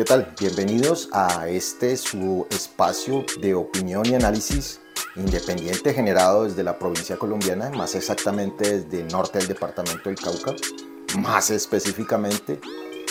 ¿Qué 0.00 0.06
tal? 0.06 0.32
Bienvenidos 0.40 1.10
a 1.12 1.46
este 1.46 1.94
su 1.98 2.46
espacio 2.48 3.26
de 3.42 3.54
opinión 3.54 4.06
y 4.06 4.14
análisis 4.14 4.80
independiente 5.14 5.92
generado 5.92 6.44
desde 6.44 6.62
la 6.62 6.78
provincia 6.78 7.18
colombiana, 7.18 7.68
más 7.68 7.94
exactamente 7.94 8.78
desde 8.78 9.02
el 9.02 9.08
norte 9.08 9.36
del 9.40 9.48
departamento 9.48 10.08
del 10.08 10.18
Cauca, 10.18 10.54
más 11.18 11.50
específicamente 11.50 12.58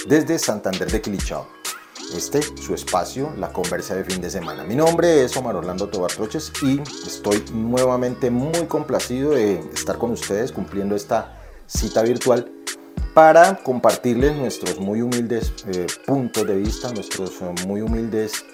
desde 0.08 0.40
Santander 0.40 0.92
de 0.92 1.00
Quilichao. 1.00 1.48
Este, 2.16 2.42
su 2.42 2.74
espacio, 2.74 3.36
la 3.38 3.54
conversa 3.54 3.94
de 3.94 4.04
fin 4.04 4.20
de 4.20 4.32
semana. 4.32 4.64
Mi 4.64 4.74
nombre 4.74 5.24
es 5.24 5.38
Omar 5.38 5.58
Orlando 5.58 5.90
Tobar 5.90 6.12
Troches 6.12 6.52
y 6.64 6.82
estoy 7.06 7.46
nuevamente 7.54 8.32
muy 8.32 8.66
complacido 8.66 9.34
de 9.34 9.60
estar 9.76 10.00
con 10.00 10.10
ustedes 10.10 10.52
cumpliendo 10.52 10.96
esta 10.96 11.40
cita 11.68 12.02
virtual 12.02 12.52
para 13.14 13.56
compartirles 13.56 14.36
nuestros 14.36 14.80
muy 14.80 15.02
humildes 15.02 15.54
eh, 15.68 15.88
puntos 16.06 16.46
de 16.46 16.56
vista, 16.56 16.92
nuestros 16.92 17.42
eh, 17.42 17.66
muy 17.68 17.82
humildes 17.82 18.46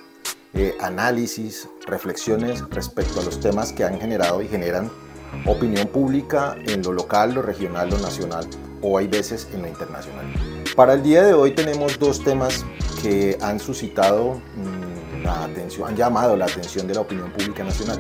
eh, 0.54 0.76
análisis, 0.80 1.68
reflexiones 1.86 2.64
respecto 2.70 3.20
a 3.20 3.24
los 3.24 3.40
temas 3.40 3.74
que 3.74 3.84
han 3.84 4.00
generado 4.00 4.42
y 4.42 4.48
generan 4.48 4.90
opinión 5.46 5.88
pública 5.88 6.56
en 6.66 6.82
lo 6.82 6.94
local, 6.94 7.34
lo 7.34 7.42
regional, 7.42 7.90
lo 7.90 7.98
nacional 7.98 8.48
o 8.82 8.98
hay 8.98 9.08
veces 9.08 9.48
en 9.54 9.64
lo 9.64 9.68
internacional. 9.68 10.26
Para 10.76 10.94
el 10.94 11.04
día 11.04 11.24
de 11.24 11.34
hoy 11.34 11.52
tenemos 11.52 12.00
dos 12.00 12.24
temas 12.24 12.66
que 13.02 13.38
han 13.42 13.60
suscitado 13.60 14.42
mm, 14.56 15.24
la 15.24 15.44
atención, 15.44 15.90
han 15.90 15.96
llamado 15.96 16.38
la 16.38 16.46
atención 16.46 16.88
de 16.88 16.94
la 16.94 17.02
opinión 17.02 17.32
pública 17.32 17.64
nacional 17.64 18.00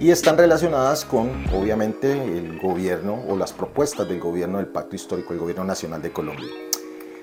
y 0.00 0.10
están 0.10 0.36
relacionadas 0.36 1.04
con, 1.04 1.30
obviamente, 1.54 2.12
el 2.12 2.58
gobierno 2.58 3.22
o 3.28 3.36
las 3.36 3.52
propuestas 3.52 4.08
del 4.08 4.20
gobierno 4.20 4.58
del 4.58 4.66
Pacto 4.66 4.96
Histórico, 4.96 5.32
el 5.32 5.38
gobierno 5.38 5.64
nacional 5.64 6.02
de 6.02 6.12
Colombia. 6.12 6.48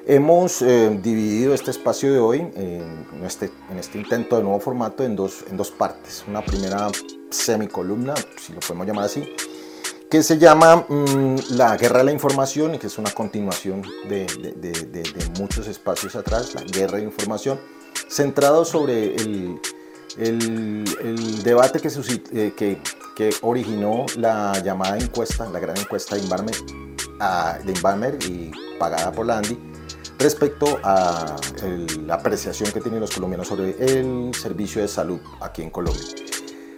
Hemos 0.06 0.62
eh, 0.62 1.00
dividido 1.02 1.54
este 1.54 1.72
espacio 1.72 2.12
de 2.12 2.20
hoy 2.20 2.40
en 2.40 3.24
este, 3.26 3.52
en 3.72 3.78
este 3.78 3.98
intento 3.98 4.36
de 4.36 4.44
nuevo 4.44 4.60
formato 4.60 5.04
en 5.04 5.16
dos, 5.16 5.46
en 5.50 5.56
dos 5.56 5.72
partes. 5.72 6.26
Una 6.28 6.42
primera 6.42 6.90
semicolumna, 7.30 8.14
si 8.38 8.54
lo 8.54 8.60
podemos 8.60 8.88
llamar 8.88 9.06
así, 9.06 9.24
que 10.10 10.22
se 10.22 10.38
llama 10.38 10.86
mm, 10.90 11.36
La 11.52 11.78
Guerra 11.78 12.00
de 12.00 12.04
la 12.06 12.12
Información 12.12 12.76
y 12.76 12.80
que 12.80 12.88
es 12.88 12.98
una 12.98 13.12
continuación 13.12 13.82
de, 14.10 14.26
de, 14.60 14.72
de, 14.72 15.04
muchos 15.40 15.68
espacios 15.68 16.16
atrás, 16.16 16.54
la 16.54 16.64
Guerra 16.64 16.98
de 16.98 17.04
Información, 17.04 17.60
centrado 18.10 18.66
sobre 18.66 19.16
el, 19.16 19.60
el, 20.17 21.44
debate 21.44 21.80
que, 21.80 21.88
eh, 21.88 22.53
que, 22.56 22.81
que, 23.16 23.30
originó 23.42 24.06
la 24.17 24.59
llamada 24.64 24.97
encuesta, 24.97 25.50
la 25.50 25.59
gran 25.59 25.78
encuesta 25.78 26.16
de 26.16 26.22
Inbarmer, 26.22 26.56
de 27.64 27.72
Inbarmer 27.72 28.17
y 28.28 28.52
pagada 28.78 29.11
por 29.11 29.25
la 29.25 29.38
Andy, 29.38 29.58
respecto 30.19 30.80
a 30.84 31.36
la 32.06 32.16
apreciación 32.16 32.72
que 32.72 32.80
tienen 32.80 33.00
los 33.00 33.11
colombianos 33.11 33.47
sobre 33.47 33.75
el 33.80 34.34
servicio 34.34 34.81
de 34.81 34.88
salud 34.88 35.19
aquí 35.41 35.61
en 35.61 35.69
Colombia. 35.69 36.03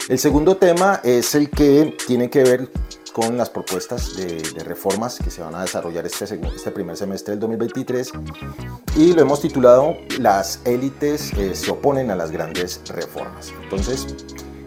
El 0.08 0.20
segundo 0.20 0.58
tema 0.58 1.02
es 1.04 1.34
el 1.34 1.50
que 1.50 1.96
tiene 2.06 2.30
que 2.30 2.44
ver 2.44 2.70
con 3.16 3.38
las 3.38 3.50
propuestas 3.50 4.18
de, 4.18 4.44
reformas 4.66 5.20
que 5.24 5.32
se 5.32 5.42
van 5.42 5.56
a 5.56 5.62
desarrollar 5.62 6.06
este, 6.06 6.26
este 6.26 6.72
primer 6.72 6.98
semestre 6.98 7.32
del 7.32 7.40
2023 7.40 8.12
y 8.98 9.14
lo 9.14 9.22
hemos 9.22 9.40
titulado 9.40 9.96
Las 10.20 10.60
élites 10.66 11.32
eh, 11.38 11.56
se 11.56 11.72
oponen 11.72 12.12
a 12.12 12.16
las 12.18 12.30
grandes 12.30 12.82
reformas. 12.90 13.54
Entonces, 13.64 14.06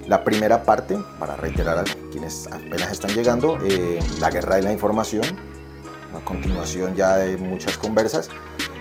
la 0.06 0.24
primera 0.24 0.62
parte, 0.62 0.96
para 1.18 1.36
reiterar 1.36 1.76
a 1.76 1.84
quienes 2.10 2.46
apenas 2.46 2.90
están 2.90 3.10
llegando, 3.10 3.58
eh, 3.66 3.98
la 4.18 4.30
guerra 4.30 4.56
de 4.56 4.62
la 4.62 4.72
información, 4.72 5.26
una 6.10 6.24
continuación 6.24 6.94
ya 6.94 7.18
de 7.18 7.36
muchas 7.36 7.76
conversas, 7.76 8.30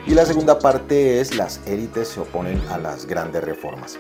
y 0.06 0.14
la 0.14 0.26
segunda 0.26 0.60
parte 0.60 1.20
es 1.20 1.36
las 1.36 1.60
élites 1.66 2.08
se 2.08 2.22
oponen 2.22 2.62
a 2.70 2.78
las 2.78 3.06
grandes 3.06 3.44
reformas. 3.44 4.00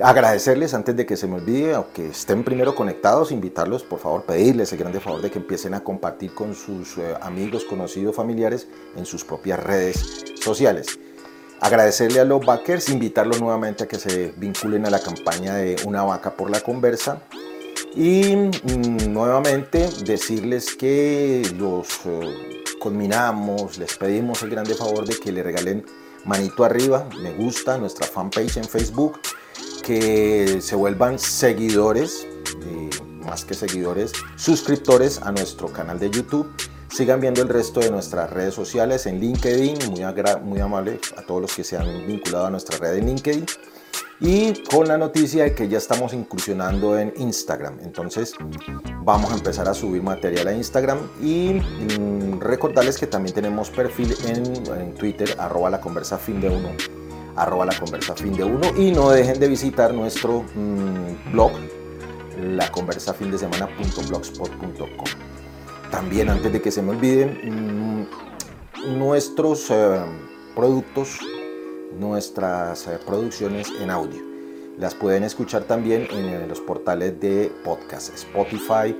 Agradecerles 0.00 0.74
antes 0.74 0.96
de 0.96 1.06
que 1.06 1.16
se 1.16 1.28
me 1.28 1.36
olvide 1.36 1.76
o 1.76 1.92
que 1.92 2.08
estén 2.08 2.42
primero 2.42 2.74
conectados, 2.74 3.30
invitarlos, 3.30 3.84
por 3.84 4.00
favor, 4.00 4.24
pedirles 4.24 4.72
el 4.72 4.80
grande 4.80 4.98
favor 4.98 5.22
de 5.22 5.30
que 5.30 5.38
empiecen 5.38 5.72
a 5.72 5.84
compartir 5.84 6.34
con 6.34 6.56
sus 6.56 6.98
eh, 6.98 7.14
amigos, 7.20 7.64
conocidos, 7.64 8.16
familiares 8.16 8.66
en 8.96 9.06
sus 9.06 9.24
propias 9.24 9.62
redes 9.62 10.24
sociales. 10.42 10.98
Agradecerle 11.60 12.18
a 12.18 12.24
los 12.24 12.44
backers, 12.44 12.88
invitarlos 12.88 13.40
nuevamente 13.40 13.84
a 13.84 13.88
que 13.88 14.00
se 14.00 14.34
vinculen 14.36 14.84
a 14.84 14.90
la 14.90 14.98
campaña 14.98 15.54
de 15.54 15.76
Una 15.86 16.02
vaca 16.02 16.32
por 16.32 16.50
la 16.50 16.60
conversa. 16.60 17.22
Y 17.94 18.34
mm, 18.34 19.12
nuevamente 19.12 19.88
decirles 20.04 20.74
que 20.74 21.48
los 21.56 22.00
eh, 22.04 22.64
conminamos, 22.80 23.78
les 23.78 23.96
pedimos 23.96 24.42
el 24.42 24.50
grande 24.50 24.74
favor 24.74 25.06
de 25.06 25.14
que 25.20 25.30
le 25.30 25.44
regalen 25.44 25.86
manito 26.24 26.64
arriba, 26.64 27.06
me 27.22 27.32
gusta, 27.32 27.78
nuestra 27.78 28.06
fanpage 28.08 28.56
en 28.56 28.64
Facebook 28.64 29.20
que 29.84 30.60
se 30.60 30.74
vuelvan 30.74 31.18
seguidores, 31.18 32.26
eh, 32.62 32.90
más 33.24 33.44
que 33.44 33.54
seguidores, 33.54 34.12
suscriptores 34.36 35.20
a 35.22 35.30
nuestro 35.30 35.68
canal 35.68 35.98
de 35.98 36.10
YouTube. 36.10 36.50
Sigan 36.88 37.20
viendo 37.20 37.42
el 37.42 37.48
resto 37.48 37.80
de 37.80 37.90
nuestras 37.90 38.30
redes 38.30 38.54
sociales 38.54 39.06
en 39.06 39.20
LinkedIn, 39.20 39.78
muy, 39.90 40.60
amable 40.60 41.00
a 41.16 41.22
todos 41.22 41.42
los 41.42 41.54
que 41.54 41.64
se 41.64 41.76
han 41.76 42.06
vinculado 42.06 42.46
a 42.46 42.50
nuestra 42.50 42.78
red 42.78 42.94
de 42.94 43.02
LinkedIn. 43.02 43.46
Y 44.20 44.62
con 44.70 44.86
la 44.86 44.96
noticia 44.96 45.42
de 45.42 45.54
que 45.54 45.68
ya 45.68 45.76
estamos 45.76 46.14
incursionando 46.14 46.96
en 46.98 47.12
Instagram. 47.16 47.80
Entonces 47.82 48.32
vamos 49.02 49.32
a 49.32 49.34
empezar 49.34 49.68
a 49.68 49.74
subir 49.74 50.02
material 50.02 50.48
a 50.48 50.52
Instagram 50.54 50.98
y 51.20 51.54
mm, 51.54 52.40
recordarles 52.40 52.96
que 52.96 53.08
también 53.08 53.34
tenemos 53.34 53.70
perfil 53.70 54.14
en, 54.26 54.46
en 54.80 54.94
Twitter, 54.94 55.34
arroba 55.38 55.68
la 55.68 55.80
conversa 55.80 56.16
arroba 57.36 57.66
la 57.66 57.78
conversa 57.78 58.14
fin 58.14 58.34
de 58.34 58.44
uno. 58.44 58.68
Y 58.76 58.92
no 58.92 59.10
dejen 59.10 59.38
de 59.38 59.48
visitar 59.48 59.92
nuestro 59.92 60.44
mm, 60.54 61.32
blog 61.32 61.52
la 62.40 62.70
conversa 62.70 63.14
fin 63.14 63.30
de 63.30 63.38
semana.blogspot.com 63.38 65.34
también 65.90 66.28
antes 66.28 66.52
de 66.52 66.60
que 66.60 66.72
se 66.72 66.82
me 66.82 66.90
olviden 66.90 68.08
mm, 68.84 68.98
nuestros 68.98 69.70
eh, 69.70 70.00
productos 70.56 71.20
nuestras 71.98 72.86
eh, 72.88 72.98
producciones 73.06 73.72
en 73.80 73.90
audio. 73.90 74.20
Las 74.78 74.94
pueden 74.94 75.22
escuchar 75.22 75.62
también 75.64 76.08
en 76.10 76.48
los 76.48 76.60
portales 76.60 77.20
de 77.20 77.52
podcast 77.64 78.12
Spotify 78.12 78.96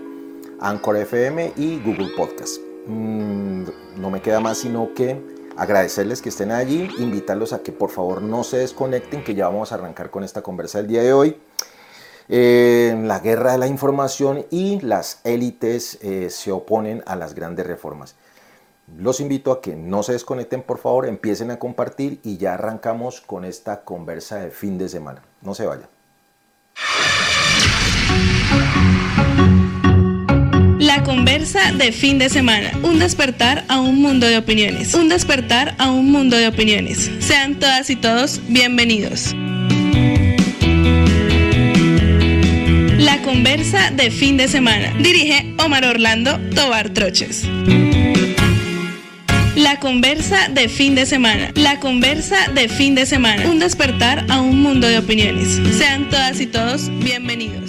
Anchor 0.61 0.97
FM 0.99 1.55
y 1.57 1.81
Google 1.81 2.11
Podcast. 2.17 2.61
Mm, 2.87 3.65
no 3.97 4.11
me 4.11 4.23
queda 4.23 4.39
más 4.39 4.59
sino 4.59 4.95
que 4.95 5.21
agradecerles 5.57 6.23
que 6.23 6.29
estén 6.29 6.51
allí, 6.51 6.91
invitarlos 6.99 7.53
a 7.53 7.63
que 7.63 7.73
por 7.73 7.91
favor 7.91 8.23
no 8.23 8.45
se 8.45 8.59
desconecten, 8.59 9.25
que 9.25 9.35
ya 9.35 9.49
vamos 9.49 9.73
a 9.73 9.77
arrancar 9.77 10.11
con 10.11 10.25
esta 10.25 10.43
conversa 10.43 10.79
del 10.79 10.89
día 10.89 11.03
de 11.03 11.13
hoy. 11.13 11.41
La 12.29 13.21
guerra 13.21 13.53
de 13.53 13.59
la 13.59 13.67
información 13.67 14.47
y 14.51 14.81
las 14.81 15.21
élites 15.25 15.99
eh, 16.03 16.31
se 16.31 16.53
oponen 16.53 17.03
a 17.07 17.17
las 17.17 17.35
grandes 17.35 17.67
reformas. 17.67 18.17
Los 18.99 19.21
invito 19.21 19.51
a 19.53 19.61
que 19.63 19.77
no 19.77 20.03
se 20.03 20.13
desconecten, 20.13 20.63
por 20.63 20.79
favor, 20.79 21.07
empiecen 21.07 21.51
a 21.51 21.59
compartir 21.59 22.21
y 22.23 22.37
ya 22.37 22.55
arrancamos 22.55 23.21
con 23.21 23.45
esta 23.45 23.83
conversa 23.83 24.41
de 24.41 24.51
fin 24.51 24.79
de 24.79 24.89
semana. 24.89 25.23
No 25.43 25.55
se 25.55 25.67
vayan. 25.67 25.89
Conversa 31.05 31.73
de 31.73 31.93
fin 31.93 32.19
de 32.19 32.29
semana. 32.29 32.73
Un 32.83 32.99
despertar 32.99 33.65
a 33.69 33.81
un 33.81 34.01
mundo 34.01 34.27
de 34.27 34.39
opiniones. 34.39 34.95
Un 34.95 35.09
despertar 35.09 35.75
a 35.79 35.91
un 35.91 36.11
mundo 36.11 36.37
de 36.37 36.49
opiniones. 36.49 37.11
Sean 37.21 37.57
todas 37.57 37.91
y 37.91 37.97
todos 37.97 38.41
bienvenidos. 38.49 39.35
La 42.99 43.21
conversa 43.23 43.91
de 43.91 44.11
fin 44.11 44.37
de 44.37 44.49
semana. 44.49 44.93
Dirige 44.99 45.55
Omar 45.59 45.85
Orlando 45.85 46.41
Tobar 46.55 46.89
Troches. 46.91 47.45
La 49.57 49.79
conversa 49.79 50.49
de 50.49 50.69
fin 50.69 50.95
de 50.95 51.07
semana. 51.07 51.51
La 51.55 51.79
conversa 51.81 52.49
de 52.55 52.69
fin 52.69 52.95
de 52.95 53.07
semana. 53.07 53.49
Un 53.49 53.59
despertar 53.59 54.25
a 54.31 54.41
un 54.41 54.63
mundo 54.63 54.89
de 54.89 54.99
opiniones. 54.99 55.61
Sean 55.77 56.09
todas 56.09 56.41
y 56.41 56.47
todos 56.47 56.91
bienvenidos. 56.99 57.64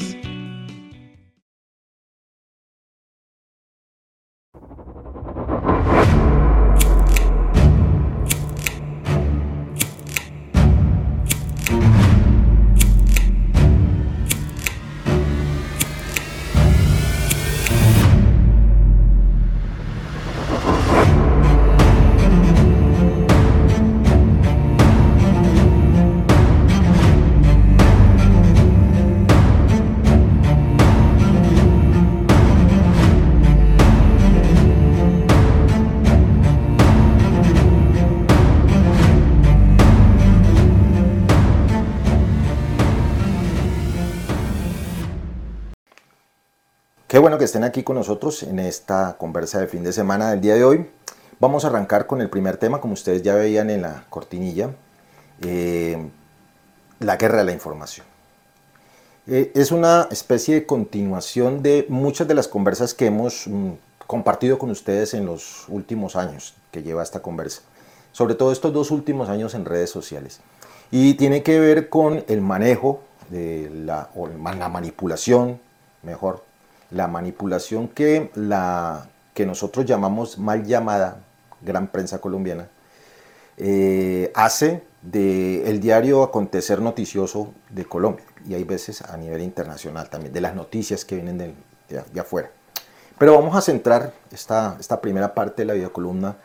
Qué 47.15 47.19
bueno 47.19 47.37
que 47.37 47.45
estén 47.45 47.63
aquí 47.63 47.81
con 47.81 47.95
nosotros 47.95 48.43
en 48.43 48.59
esta 48.59 49.15
conversa 49.17 49.61
de 49.61 49.67
fin 49.67 49.85
de 49.85 49.93
semana 49.93 50.31
del 50.31 50.41
día 50.41 50.55
de 50.55 50.65
hoy. 50.65 50.89
Vamos 51.39 51.63
a 51.63 51.69
arrancar 51.69 52.07
con 52.07 52.19
el 52.19 52.29
primer 52.29 52.57
tema, 52.57 52.81
como 52.81 52.91
ustedes 52.91 53.23
ya 53.23 53.35
veían 53.35 53.69
en 53.69 53.83
la 53.83 54.03
cortinilla, 54.09 54.71
eh, 55.41 56.09
la 56.99 57.15
guerra 57.15 57.37
de 57.37 57.45
la 57.45 57.53
información. 57.53 58.05
Eh, 59.27 59.53
es 59.55 59.71
una 59.71 60.09
especie 60.11 60.55
de 60.55 60.65
continuación 60.65 61.63
de 61.63 61.85
muchas 61.87 62.27
de 62.27 62.33
las 62.33 62.49
conversas 62.49 62.93
que 62.93 63.05
hemos 63.05 63.47
mm, 63.47 63.71
compartido 64.07 64.59
con 64.59 64.69
ustedes 64.69 65.13
en 65.13 65.25
los 65.25 65.69
últimos 65.69 66.17
años 66.17 66.53
que 66.69 66.83
lleva 66.83 67.01
esta 67.01 67.21
conversa, 67.21 67.61
sobre 68.11 68.35
todo 68.35 68.51
estos 68.51 68.73
dos 68.73 68.91
últimos 68.91 69.29
años 69.29 69.53
en 69.53 69.63
redes 69.63 69.89
sociales. 69.89 70.41
Y 70.91 71.13
tiene 71.13 71.43
que 71.43 71.61
ver 71.61 71.87
con 71.87 72.25
el 72.27 72.41
manejo 72.41 72.99
de 73.29 73.71
la, 73.73 74.09
o 74.15 74.27
la 74.27 74.67
manipulación, 74.67 75.61
mejor, 76.03 76.43
la 76.95 77.07
manipulación 77.07 77.89
que, 77.89 78.31
la, 78.35 79.09
que 79.33 79.45
nosotros 79.45 79.85
llamamos 79.85 80.37
mal 80.37 80.63
llamada 80.63 81.17
gran 81.61 81.87
prensa 81.87 82.19
colombiana, 82.19 82.69
eh, 83.57 84.31
hace 84.33 84.81
del 85.01 85.79
diario 85.81 86.23
acontecer 86.23 86.81
noticioso 86.81 87.53
de 87.69 87.85
Colombia 87.85 88.23
y 88.47 88.53
hay 88.53 88.63
veces 88.63 89.01
a 89.01 89.17
nivel 89.17 89.41
internacional 89.41 90.09
también, 90.09 90.31
de 90.31 90.41
las 90.41 90.55
noticias 90.55 91.03
que 91.03 91.15
vienen 91.15 91.37
de, 91.37 92.19
afuera. 92.19 92.49
Pero 93.17 93.35
vamos 93.35 93.55
a 93.55 93.61
centrar 93.61 94.13
esta, 94.31 94.77
esta 94.79 95.01
primera 95.01 95.33
parte 95.33 95.63
de 95.63 95.65
la 95.67 95.73
videocolumna 95.73 96.37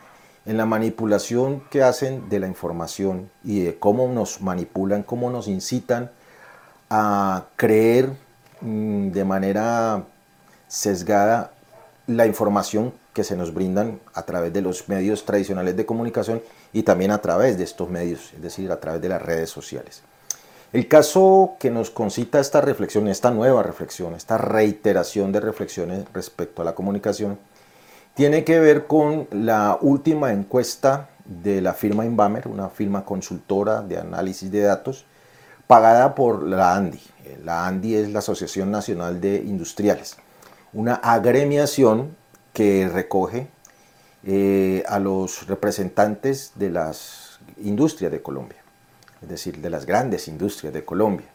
en 0.45 0.57
la 0.57 0.65
manipulación 0.65 1.63
que 1.69 1.81
hacen 1.81 2.27
de 2.29 2.39
la 2.39 2.47
información 2.47 3.29
y 3.43 3.61
de 3.61 3.79
cómo 3.79 4.07
nos 4.09 4.41
manipulan, 4.41 5.03
cómo 5.03 5.29
nos 5.29 5.47
incitan 5.47 6.11
a 6.89 7.45
creer 7.55 8.17
mm, 8.59 9.11
de 9.11 9.25
manera 9.25 10.03
sesgada 10.71 11.51
la 12.07 12.25
información 12.25 12.93
que 13.13 13.25
se 13.25 13.35
nos 13.35 13.53
brindan 13.53 13.99
a 14.13 14.23
través 14.23 14.53
de 14.53 14.61
los 14.61 14.87
medios 14.87 15.25
tradicionales 15.25 15.75
de 15.75 15.85
comunicación 15.85 16.41
y 16.71 16.83
también 16.83 17.11
a 17.11 17.17
través 17.17 17.57
de 17.57 17.65
estos 17.65 17.89
medios, 17.89 18.31
es 18.33 18.41
decir, 18.41 18.71
a 18.71 18.79
través 18.79 19.01
de 19.01 19.09
las 19.09 19.21
redes 19.21 19.49
sociales. 19.49 20.01
El 20.71 20.87
caso 20.87 21.57
que 21.59 21.69
nos 21.69 21.89
concita 21.89 22.39
esta 22.39 22.61
reflexión, 22.61 23.09
esta 23.09 23.31
nueva 23.31 23.61
reflexión, 23.63 24.15
esta 24.15 24.37
reiteración 24.37 25.33
de 25.33 25.41
reflexiones 25.41 26.05
respecto 26.13 26.61
a 26.61 26.65
la 26.65 26.73
comunicación, 26.73 27.37
tiene 28.13 28.45
que 28.45 28.61
ver 28.61 28.87
con 28.87 29.27
la 29.31 29.77
última 29.81 30.31
encuesta 30.31 31.09
de 31.25 31.59
la 31.59 31.73
firma 31.73 32.05
Inbamer, 32.05 32.47
una 32.47 32.69
firma 32.69 33.03
consultora 33.03 33.81
de 33.81 33.97
análisis 33.97 34.49
de 34.49 34.61
datos, 34.61 35.03
pagada 35.67 36.15
por 36.15 36.47
la 36.47 36.75
ANDI. 36.75 37.01
La 37.43 37.67
ANDI 37.67 37.95
es 37.95 38.09
la 38.09 38.19
Asociación 38.19 38.71
Nacional 38.71 39.19
de 39.19 39.35
Industriales 39.35 40.15
una 40.73 40.95
agremiación 40.95 42.15
que 42.53 42.89
recoge 42.91 43.47
eh, 44.23 44.83
a 44.87 44.99
los 44.99 45.47
representantes 45.47 46.53
de 46.55 46.69
las 46.69 47.39
industrias 47.57 48.11
de 48.11 48.21
Colombia, 48.21 48.61
es 49.21 49.29
decir, 49.29 49.57
de 49.57 49.69
las 49.69 49.85
grandes 49.85 50.27
industrias 50.27 50.73
de 50.73 50.85
Colombia. 50.85 51.27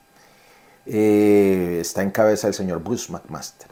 Eh, 0.86 1.78
está 1.80 2.02
en 2.02 2.10
cabeza 2.10 2.46
el 2.48 2.54
señor 2.54 2.82
Bruce 2.82 3.10
McMaster. 3.10 3.68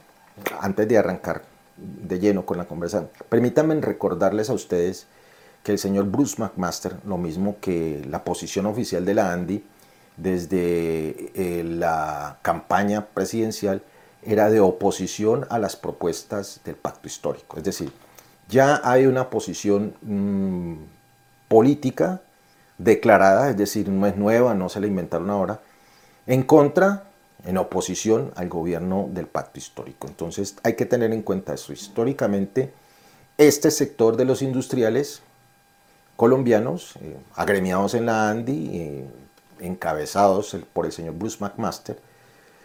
Antes 0.60 0.88
de 0.88 0.98
arrancar 0.98 1.42
de 1.76 2.18
lleno 2.18 2.44
con 2.44 2.58
la 2.58 2.66
conversación, 2.66 3.10
permítanme 3.28 3.80
recordarles 3.80 4.50
a 4.50 4.54
ustedes 4.54 5.06
que 5.62 5.72
el 5.72 5.78
señor 5.78 6.06
Bruce 6.06 6.36
McMaster, 6.38 6.96
lo 7.06 7.16
mismo 7.16 7.56
que 7.60 8.04
la 8.08 8.24
posición 8.24 8.66
oficial 8.66 9.04
de 9.04 9.14
la 9.14 9.32
ANDI 9.32 9.64
desde 10.16 11.30
eh, 11.34 11.64
la 11.64 12.38
campaña 12.42 13.06
presidencial, 13.06 13.82
era 14.26 14.50
de 14.50 14.60
oposición 14.60 15.46
a 15.50 15.58
las 15.58 15.76
propuestas 15.76 16.60
del 16.64 16.76
pacto 16.76 17.08
histórico. 17.08 17.58
Es 17.58 17.64
decir, 17.64 17.92
ya 18.48 18.80
hay 18.84 19.06
una 19.06 19.30
posición 19.30 19.94
mm, 20.02 20.74
política 21.48 22.22
declarada, 22.78 23.50
es 23.50 23.56
decir, 23.56 23.88
no 23.88 24.06
es 24.06 24.16
nueva, 24.16 24.54
no 24.54 24.68
se 24.68 24.80
la 24.80 24.86
inventaron 24.86 25.30
ahora, 25.30 25.60
en 26.26 26.42
contra, 26.42 27.04
en 27.44 27.58
oposición 27.58 28.32
al 28.36 28.48
gobierno 28.48 29.08
del 29.10 29.26
pacto 29.26 29.58
histórico. 29.58 30.06
Entonces 30.06 30.56
hay 30.62 30.74
que 30.74 30.86
tener 30.86 31.12
en 31.12 31.22
cuenta 31.22 31.54
eso. 31.54 31.72
Históricamente, 31.72 32.72
este 33.38 33.70
sector 33.70 34.16
de 34.16 34.24
los 34.24 34.42
industriales 34.42 35.22
colombianos, 36.16 36.94
eh, 37.00 37.16
agremiados 37.34 37.94
en 37.94 38.06
la 38.06 38.30
ANDI, 38.30 38.70
eh, 38.72 39.04
encabezados 39.60 40.56
por 40.72 40.86
el 40.86 40.92
señor 40.92 41.14
Bruce 41.14 41.38
McMaster, 41.40 41.98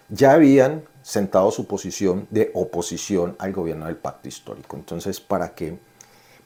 ya 0.10 0.34
habían 0.34 0.84
sentado 1.02 1.52
su 1.52 1.66
posición 1.66 2.28
de 2.30 2.52
oposición 2.54 3.36
al 3.40 3.54
gobierno 3.54 3.86
del 3.86 3.96
pacto 3.96 4.28
histórico. 4.28 4.76
Entonces, 4.76 5.20
para 5.20 5.56
que 5.56 5.80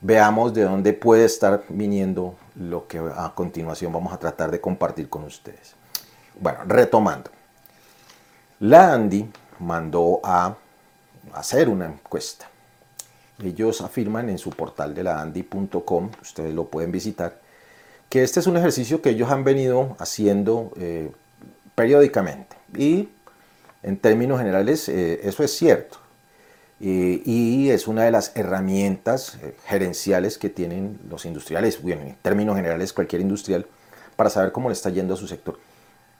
veamos 0.01 0.53
de 0.53 0.63
dónde 0.63 0.93
puede 0.93 1.25
estar 1.25 1.63
viniendo 1.69 2.35
lo 2.55 2.87
que 2.87 2.99
a 2.99 3.33
continuación 3.33 3.91
vamos 3.91 4.13
a 4.13 4.19
tratar 4.19 4.51
de 4.51 4.61
compartir 4.61 5.09
con 5.09 5.23
ustedes. 5.23 5.75
Bueno, 6.39 6.59
retomando. 6.65 7.31
La 8.59 8.93
ANDI 8.93 9.29
mandó 9.59 10.19
a 10.23 10.55
hacer 11.33 11.69
una 11.69 11.85
encuesta. 11.85 12.49
Ellos 13.43 13.81
afirman 13.81 14.29
en 14.29 14.37
su 14.37 14.51
portal 14.51 14.93
de 14.93 15.03
la 15.03 15.21
ANDI.com, 15.21 16.11
ustedes 16.21 16.53
lo 16.53 16.65
pueden 16.65 16.91
visitar, 16.91 17.41
que 18.09 18.23
este 18.23 18.39
es 18.39 18.47
un 18.47 18.57
ejercicio 18.57 19.01
que 19.01 19.09
ellos 19.09 19.31
han 19.31 19.43
venido 19.43 19.95
haciendo 19.99 20.71
eh, 20.77 21.11
periódicamente 21.75 22.55
y 22.77 23.09
en 23.83 23.97
términos 23.97 24.39
generales, 24.39 24.89
eh, 24.89 25.21
eso 25.23 25.43
es 25.43 25.55
cierto. 25.55 25.99
y 26.79 27.69
es 27.69 27.87
una 27.87 28.03
de 28.03 28.11
las 28.11 28.33
herramientas 28.35 29.37
eh, 29.41 29.55
gerenciales 29.67 30.37
que 30.37 30.49
tienen 30.49 30.99
los 31.09 31.25
industriales, 31.25 31.81
bueno, 31.81 32.01
en 32.01 32.15
términos 32.21 32.57
generales 32.57 32.91
cualquier 32.91 33.21
industrial, 33.21 33.65
para 34.17 34.29
saber 34.29 34.51
cómo 34.51 34.69
le 34.69 34.73
está 34.73 34.89
yendo 34.89 35.13
a 35.13 35.17
su 35.17 35.27
sector. 35.27 35.59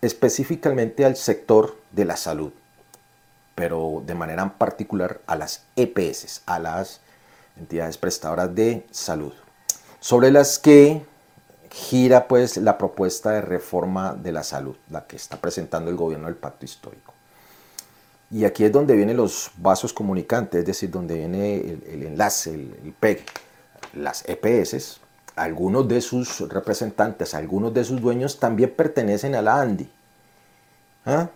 Específicamente 0.01 1.03
al 1.03 1.17
sector 1.17 1.77
de 1.91 2.05
la 2.05 2.15
salud, 2.15 2.53
pero 3.55 4.03
de 4.05 4.15
manera 4.15 4.57
particular 4.57 5.19
a 5.27 5.35
las 5.35 5.65
EPS, 5.75 6.43
a 6.45 6.59
las 6.59 7.01
entidades 7.57 7.97
prestadoras 7.97 8.53
de 8.55 8.85
salud, 8.91 9.33
sobre 9.99 10.31
las 10.31 10.59
que 10.59 11.05
gira 11.69 12.27
pues 12.27 12.57
la 12.57 12.77
propuesta 12.77 13.31
de 13.31 13.41
reforma 13.41 14.13
de 14.13 14.31
la 14.31 14.43
salud, 14.43 14.75
la 14.89 15.05
que 15.07 15.15
está 15.15 15.37
presentando 15.37 15.89
el 15.89 15.97
gobierno 15.97 16.27
del 16.27 16.35
pacto 16.35 16.65
histórico. 16.65 17.12
Y 18.33 18.45
aquí 18.45 18.63
es 18.63 18.71
donde 18.71 18.95
vienen 18.95 19.15
los 19.15 19.51
vasos 19.57 19.93
comunicantes, 19.93 20.61
es 20.61 20.65
decir, 20.65 20.89
donde 20.89 21.15
viene 21.15 21.57
el, 21.87 22.03
enlace, 22.03 22.49
el, 22.49 22.75
el 22.83 22.91
PEG, 22.91 23.23
las 23.93 24.27
EPS. 24.27 24.99
Algunos 25.35 25.87
de 25.87 26.01
sus 26.01 26.39
representantes, 26.49 27.35
algunos 27.35 27.75
de 27.75 27.83
sus 27.83 28.01
dueños 28.01 28.39
también 28.39 28.71
pertenecen 28.71 29.35
a 29.35 29.43
la 29.43 29.61
ANDI. 29.61 29.87
¿Ah? 31.05 31.29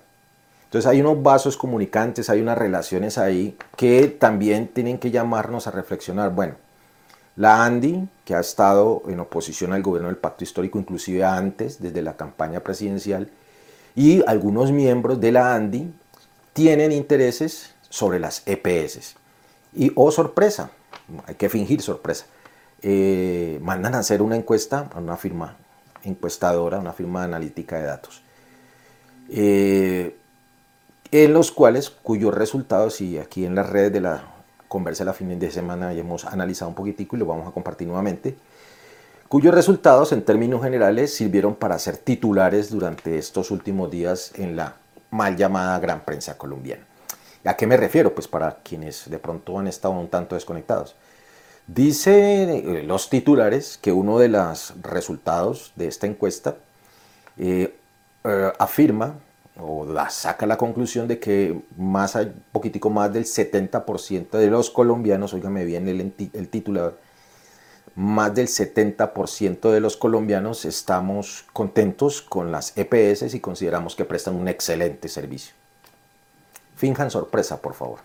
Entonces 0.65 0.89
hay 0.89 0.99
unos 0.99 1.21
vasos 1.21 1.55
comunicantes, 1.55 2.31
hay 2.31 2.41
unas 2.41 2.57
relaciones 2.57 3.19
ahí 3.19 3.55
que 3.75 4.07
también 4.07 4.67
tienen 4.67 4.97
que 4.97 5.11
llamarnos 5.11 5.67
a 5.67 5.71
reflexionar. 5.71 6.33
Bueno, 6.33 6.55
la 7.35 7.63
ANDI, 7.63 8.09
que 8.25 8.33
ha 8.33 8.39
estado 8.39 9.03
en 9.07 9.19
oposición 9.19 9.71
al 9.71 9.83
gobierno 9.83 10.07
del 10.07 10.17
pacto 10.17 10.43
histórico, 10.43 10.79
inclusive 10.79 11.23
antes, 11.23 11.79
desde 11.79 12.01
la 12.01 12.17
campaña 12.17 12.61
presidencial, 12.61 13.29
y 13.95 14.23
algunos 14.25 14.71
miembros 14.71 15.19
de 15.19 15.31
la 15.31 15.53
ANDI 15.53 15.93
tienen 16.57 16.91
intereses 16.91 17.75
sobre 17.87 18.19
las 18.19 18.41
EPS. 18.47 19.13
Y, 19.75 19.91
oh 19.93 20.09
sorpresa, 20.09 20.71
hay 21.27 21.35
que 21.35 21.49
fingir 21.49 21.83
sorpresa, 21.83 22.25
eh, 22.81 23.59
mandan 23.61 23.93
a 23.93 23.99
hacer 23.99 24.23
una 24.23 24.35
encuesta 24.35 24.89
a 24.91 24.97
una 24.97 25.17
firma 25.17 25.55
encuestadora, 26.03 26.79
una 26.79 26.93
firma 26.93 27.23
analítica 27.23 27.77
de 27.77 27.83
datos, 27.83 28.23
eh, 29.29 30.17
en 31.11 31.31
los 31.31 31.51
cuales, 31.51 31.91
cuyos 31.91 32.33
resultados, 32.33 33.01
y 33.01 33.19
aquí 33.19 33.45
en 33.45 33.53
las 33.53 33.69
redes 33.69 33.93
de 33.93 34.01
la 34.01 34.23
conversa 34.67 35.03
de 35.03 35.11
la 35.11 35.13
fin 35.13 35.37
de 35.37 35.51
semana 35.51 35.93
ya 35.93 35.99
hemos 35.99 36.25
analizado 36.25 36.69
un 36.69 36.75
poquitico 36.75 37.15
y 37.15 37.19
lo 37.19 37.27
vamos 37.27 37.47
a 37.47 37.51
compartir 37.51 37.85
nuevamente, 37.85 38.35
cuyos 39.29 39.53
resultados 39.53 40.11
en 40.11 40.23
términos 40.23 40.63
generales 40.63 41.13
sirvieron 41.13 41.53
para 41.53 41.77
ser 41.77 41.97
titulares 41.97 42.71
durante 42.71 43.19
estos 43.19 43.51
últimos 43.51 43.91
días 43.91 44.31
en 44.39 44.55
la 44.55 44.77
mal 45.11 45.35
llamada 45.35 45.79
gran 45.79 46.01
prensa 46.01 46.37
colombiana. 46.37 46.83
¿A 47.45 47.55
qué 47.55 47.65
me 47.65 47.77
refiero? 47.77 48.13
Pues 48.13 48.27
para 48.27 48.57
quienes 48.63 49.09
de 49.09 49.19
pronto 49.19 49.57
han 49.57 49.67
estado 49.67 49.93
un 49.93 50.09
tanto 50.09 50.35
desconectados. 50.35 50.95
Dice 51.67 52.43
eh, 52.43 52.83
los 52.83 53.09
titulares 53.09 53.77
que 53.77 53.91
uno 53.91 54.19
de 54.19 54.29
los 54.29 54.73
resultados 54.81 55.73
de 55.75 55.87
esta 55.87 56.07
encuesta 56.07 56.55
eh, 57.37 57.75
eh, 58.23 58.53
afirma 58.57 59.15
o 59.59 59.87
saca 60.09 60.45
la 60.45 60.57
conclusión 60.57 61.07
de 61.07 61.19
que 61.19 61.59
más, 61.77 62.17
poquitico 62.51 62.89
más 62.89 63.11
del 63.11 63.25
70% 63.25 64.29
de 64.29 64.47
los 64.47 64.69
colombianos, 64.69 65.33
oígame 65.33 65.65
bien 65.65 65.87
el, 65.87 66.13
el 66.33 66.49
titular, 66.49 66.93
más 67.97 68.35
del 68.35 68.47
70% 68.47 69.71
de 69.71 69.79
los 69.79 69.97
colombianos 69.97 70.65
estamos 70.65 71.45
contentos 71.51 72.21
con 72.21 72.51
las 72.51 72.77
EPS 72.77 73.33
y 73.33 73.39
consideramos 73.39 73.95
que 73.95 74.05
prestan 74.05 74.35
un 74.35 74.47
excelente 74.47 75.09
servicio. 75.09 75.55
Finjan 76.75 77.09
sorpresa, 77.09 77.59
por 77.59 77.73
favor. 77.73 77.99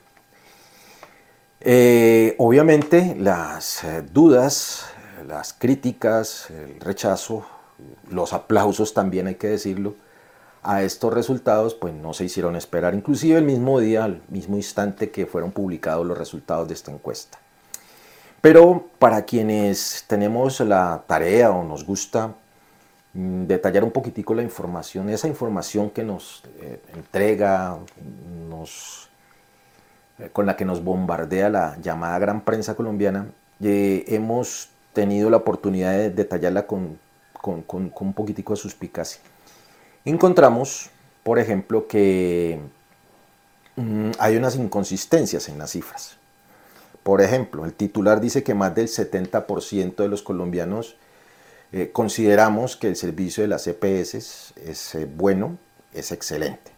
Eh, 1.61 2.35
obviamente 2.39 3.15
las 3.19 3.85
eh, 3.85 4.01
dudas, 4.01 4.87
las 5.29 5.53
críticas, 5.53 6.49
el 6.49 6.81
rechazo, 6.81 7.45
los 8.09 8.33
aplausos 8.33 8.95
también 8.95 9.27
hay 9.27 9.35
que 9.35 9.49
decirlo, 9.49 9.95
a 10.63 10.83
estos 10.83 11.13
resultados 11.13 11.75
pues 11.75 11.93
no 11.93 12.15
se 12.15 12.25
hicieron 12.25 12.57
esperar, 12.57 12.95
inclusive 12.95 13.37
el 13.37 13.45
mismo 13.45 13.79
día, 13.79 14.05
al 14.05 14.23
mismo 14.29 14.57
instante 14.57 15.11
que 15.11 15.27
fueron 15.27 15.53
publicados 15.53 16.07
los 16.07 16.17
resultados 16.17 16.67
de 16.67 16.75
esta 16.75 16.91
encuesta. 16.93 17.42
Pero 18.43 18.89
para 18.99 19.23
quienes 19.23 20.05
tenemos 20.07 20.61
la 20.61 21.05
tarea 21.07 21.51
o 21.51 21.65
nos 21.65 21.87
gusta 21.87 22.35
mm, 23.15 23.45
detallar 23.45 23.85
un 23.85 23.91
poquitico 23.91 24.35
la 24.35 24.43
información, 24.43 25.09
esa 25.09 25.29
información 25.29 25.89
que 25.89 26.05
nos 26.05 26.43
eh, 26.61 26.83
entrega, 26.95 27.79
eh, 30.19 30.29
con 30.35 30.45
la 30.45 30.57
que 30.57 30.67
nos 30.67 30.85
bombardea 30.85 31.49
la 31.49 31.79
llamada 31.81 32.19
gran 32.19 32.43
prensa 32.43 32.75
colombiana, 32.75 33.29
eh, 33.63 34.05
hemos 34.09 34.69
tenido 34.93 35.31
la 35.31 35.39
oportunidad 35.39 35.93
de 35.93 36.11
detallarla 36.11 36.67
con 36.67 36.99
un 37.43 38.13
poquitico 38.13 38.53
de 38.53 38.59
suspicacia 38.59 39.23
encontramos, 40.05 40.91
por 41.23 41.39
ejemplo, 41.39 41.87
que 41.87 42.61
mm, 43.77 44.11
hay 44.19 44.37
unas 44.37 44.57
inconsistencias 44.57 45.49
en 45.49 45.59
las 45.59 45.71
cifras. 45.71 46.17
Por 47.03 47.21
ejemplo, 47.21 47.65
el 47.65 47.73
titular 47.73 48.21
dice 48.21 48.43
que 48.43 48.55
más 48.55 48.75
del 48.75 48.89
70% 48.89 49.97
de 49.97 50.09
los 50.09 50.23
colombianos 50.23 50.97
eh, 51.73 51.91
consideramos 51.93 52.77
que 52.77 52.89
el 52.89 52.97
servicio 52.97 53.43
de 53.43 53.49
las 53.49 53.67
EPS 53.67 54.15
es 54.57 54.95
eh, 54.95 55.09
bueno, 55.17 55.59
es 55.93 56.13
excelente 56.13 56.71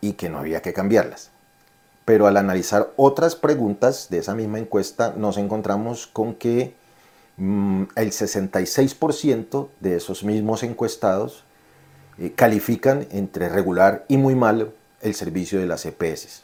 y 0.00 0.14
que 0.14 0.28
no 0.28 0.38
había 0.38 0.60
que 0.60 0.74
cambiarlas. 0.74 1.30
Pero 2.04 2.26
al 2.26 2.36
analizar 2.36 2.92
otras 2.96 3.36
preguntas 3.36 4.08
de 4.10 4.18
esa 4.18 4.34
misma 4.34 4.58
encuesta 4.58 5.14
nos 5.16 5.38
encontramos 5.38 6.06
con 6.06 6.34
que 6.34 6.74
mm, 7.36 7.84
el 7.94 8.10
66% 8.10 9.68
de 9.80 9.96
esos 9.96 10.24
mismos 10.24 10.64
encuestados 10.64 11.44
eh, 12.18 12.32
califican 12.32 13.06
entre 13.10 13.48
regular 13.48 14.04
y 14.08 14.16
muy 14.16 14.34
malo 14.34 14.72
el 15.00 15.14
servicio 15.14 15.60
de 15.60 15.66
las 15.66 15.86
EPS. 15.86 16.42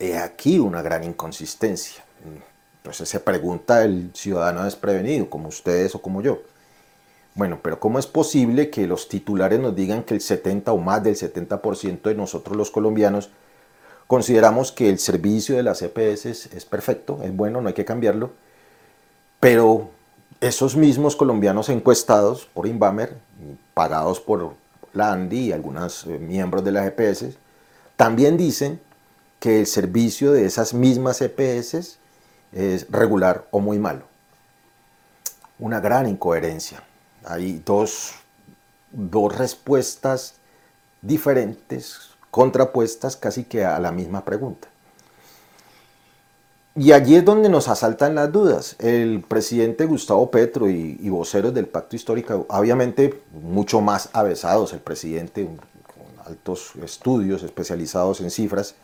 He 0.00 0.18
aquí 0.18 0.58
una 0.58 0.82
gran 0.82 1.04
inconsistencia. 1.04 2.02
Entonces 2.78 3.08
se 3.08 3.20
pregunta 3.20 3.84
el 3.84 4.10
ciudadano 4.14 4.64
desprevenido, 4.64 5.30
como 5.30 5.48
ustedes 5.48 5.94
o 5.94 6.02
como 6.02 6.22
yo. 6.22 6.40
Bueno, 7.34 7.60
pero 7.62 7.78
¿cómo 7.78 7.98
es 7.98 8.06
posible 8.06 8.70
que 8.70 8.86
los 8.86 9.08
titulares 9.08 9.60
nos 9.60 9.76
digan 9.76 10.02
que 10.02 10.14
el 10.14 10.20
70 10.20 10.72
o 10.72 10.78
más 10.78 11.04
del 11.04 11.14
70% 11.14 12.02
de 12.02 12.14
nosotros 12.14 12.56
los 12.56 12.70
colombianos 12.70 13.30
consideramos 14.06 14.72
que 14.72 14.88
el 14.88 14.98
servicio 14.98 15.54
de 15.54 15.62
las 15.62 15.82
EPS 15.82 16.26
es 16.26 16.64
perfecto, 16.64 17.20
es 17.22 17.36
bueno, 17.36 17.60
no 17.60 17.68
hay 17.68 17.74
que 17.74 17.84
cambiarlo, 17.84 18.32
pero 19.38 19.90
esos 20.40 20.74
mismos 20.74 21.14
colombianos 21.14 21.68
encuestados 21.68 22.46
por 22.52 22.66
Inbamer, 22.66 23.16
pagados 23.74 24.18
por 24.18 24.54
la 24.92 25.12
ANDI 25.12 25.38
y 25.38 25.52
algunos 25.52 26.06
eh, 26.06 26.18
miembros 26.18 26.64
de 26.64 26.72
las 26.72 26.86
EPS, 26.86 27.36
también 27.96 28.36
dicen 28.36 28.80
que 29.40 29.60
el 29.60 29.66
servicio 29.66 30.32
de 30.32 30.44
esas 30.44 30.74
mismas 30.74 31.20
EPS 31.22 31.98
es 32.52 32.90
regular 32.90 33.46
o 33.50 33.58
muy 33.58 33.78
malo. 33.78 34.02
Una 35.58 35.80
gran 35.80 36.06
incoherencia. 36.06 36.82
Hay 37.24 37.62
dos, 37.64 38.12
dos 38.92 39.36
respuestas 39.36 40.34
diferentes, 41.02 42.10
contrapuestas 42.30 43.16
casi 43.16 43.44
que 43.44 43.64
a 43.64 43.78
la 43.78 43.90
misma 43.90 44.24
pregunta. 44.24 44.68
Y 46.76 46.92
allí 46.92 47.16
es 47.16 47.24
donde 47.24 47.48
nos 47.48 47.68
asaltan 47.68 48.14
las 48.14 48.30
dudas. 48.30 48.76
El 48.78 49.22
presidente 49.26 49.86
Gustavo 49.86 50.30
Petro 50.30 50.70
y, 50.70 51.08
voceros 51.08 51.52
del 51.52 51.66
pacto 51.66 51.96
histórico, 51.96 52.46
obviamente 52.48 53.22
mucho 53.32 53.80
más 53.80 54.08
avesados, 54.12 54.72
el 54.72 54.80
presidente 54.80 55.46
con 55.46 56.26
altos 56.26 56.72
estudios 56.82 57.42
especializados 57.42 58.20
en 58.20 58.30
cifras, 58.30 58.76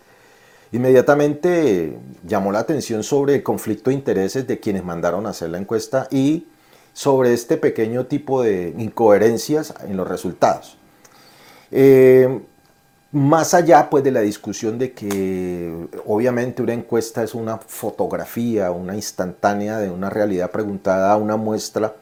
inmediatamente 0.73 1.97
llamó 2.27 2.53
la 2.53 2.61
atención 2.61 3.03
sobre 3.03 3.37
el 3.37 3.43
conflicto 3.43 3.91
de 3.91 3.97
intereses 3.97 4.47
de 4.47 4.59
quienes 4.61 4.85
mandaron 4.85 5.27
a 5.27 5.31
hacer 5.31 5.51
la 5.51 5.59
encuesta 5.59 6.09
y 6.11 6.47
sobre 6.93 7.35
este 7.35 7.57
pequeño 7.57 8.07
tipo 8.07 8.43
de 8.43 8.75
incoherencias 8.79 9.75
en 9.87 9.97
los 9.97 10.09
resultados. 10.09 10.79
Eh, 11.71 12.41
más 13.13 13.55
allá 13.55 13.89
pues 13.89 14.05
de 14.05 14.11
la 14.11 14.21
discusión 14.21 14.79
de 14.79 14.93
que 14.93 15.89
obviamente 16.07 16.63
una 16.63 16.73
encuesta 16.73 17.23
es 17.23 17.35
una 17.35 17.59
fotografía, 17.59 18.71
una 18.71 18.95
instantánea 18.95 19.79
de 19.79 19.91
una 19.91 20.11
realidad 20.11 20.51
preguntada 20.51 21.13
a 21.13 21.17
una 21.17 21.37
muestra 21.37 21.95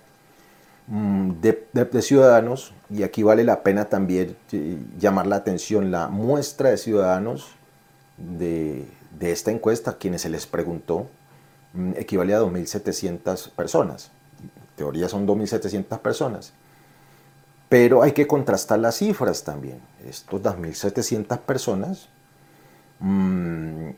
mm, 0.86 1.32
de, 1.40 2.02
ciudadanos, 2.02 2.72
y 2.90 3.02
aquí 3.02 3.22
vale 3.22 3.44
la 3.44 3.62
pena 3.62 3.86
también 3.86 4.36
eh, 4.52 4.76
llamar 4.98 5.26
la 5.26 5.36
atención, 5.36 5.90
la 5.90 6.08
muestra 6.08 6.70
de 6.70 6.78
ciudadanos 6.78 7.46
de, 8.16 8.86
esta 9.20 9.50
encuesta, 9.50 9.96
quienes 9.98 10.22
se 10.22 10.28
les 10.28 10.46
preguntó, 10.46 11.08
mm, 11.72 11.92
equivale 11.96 12.34
a 12.34 12.40
2.700 12.40 13.50
personas. 13.50 14.10
En 14.42 14.76
teoría 14.76 15.08
son 15.08 15.26
2.700 15.26 15.98
personas. 16.00 16.52
Pero 17.68 18.02
hay 18.02 18.12
que 18.12 18.26
contrastar 18.26 18.78
las 18.78 18.96
cifras 18.96 19.44
también. 19.44 19.80
Estos 20.06 20.42
2.700 20.42 21.38
personas 21.40 22.08
mm, 23.00 23.88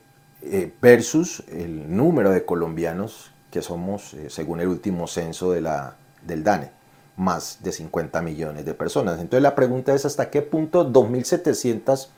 eh, 0.42 0.72
versus 0.80 1.42
el 1.48 1.94
número 1.94 2.30
de 2.30 2.44
colombianos 2.44 3.32
que 3.50 3.62
somos, 3.62 4.14
eh, 4.14 4.30
según 4.30 4.60
el 4.60 4.68
último 4.68 5.06
censo 5.06 5.50
de 5.50 5.60
la, 5.60 5.96
del 6.26 6.44
DANE, 6.44 6.70
más 7.16 7.58
de 7.62 7.72
50 7.72 8.22
millones 8.22 8.64
de 8.64 8.74
personas. 8.74 9.18
Entonces 9.20 9.42
la 9.42 9.54
pregunta 9.54 9.94
es 9.94 10.04
hasta 10.04 10.30
qué 10.30 10.42
punto 10.42 10.90
2.700 10.90 12.08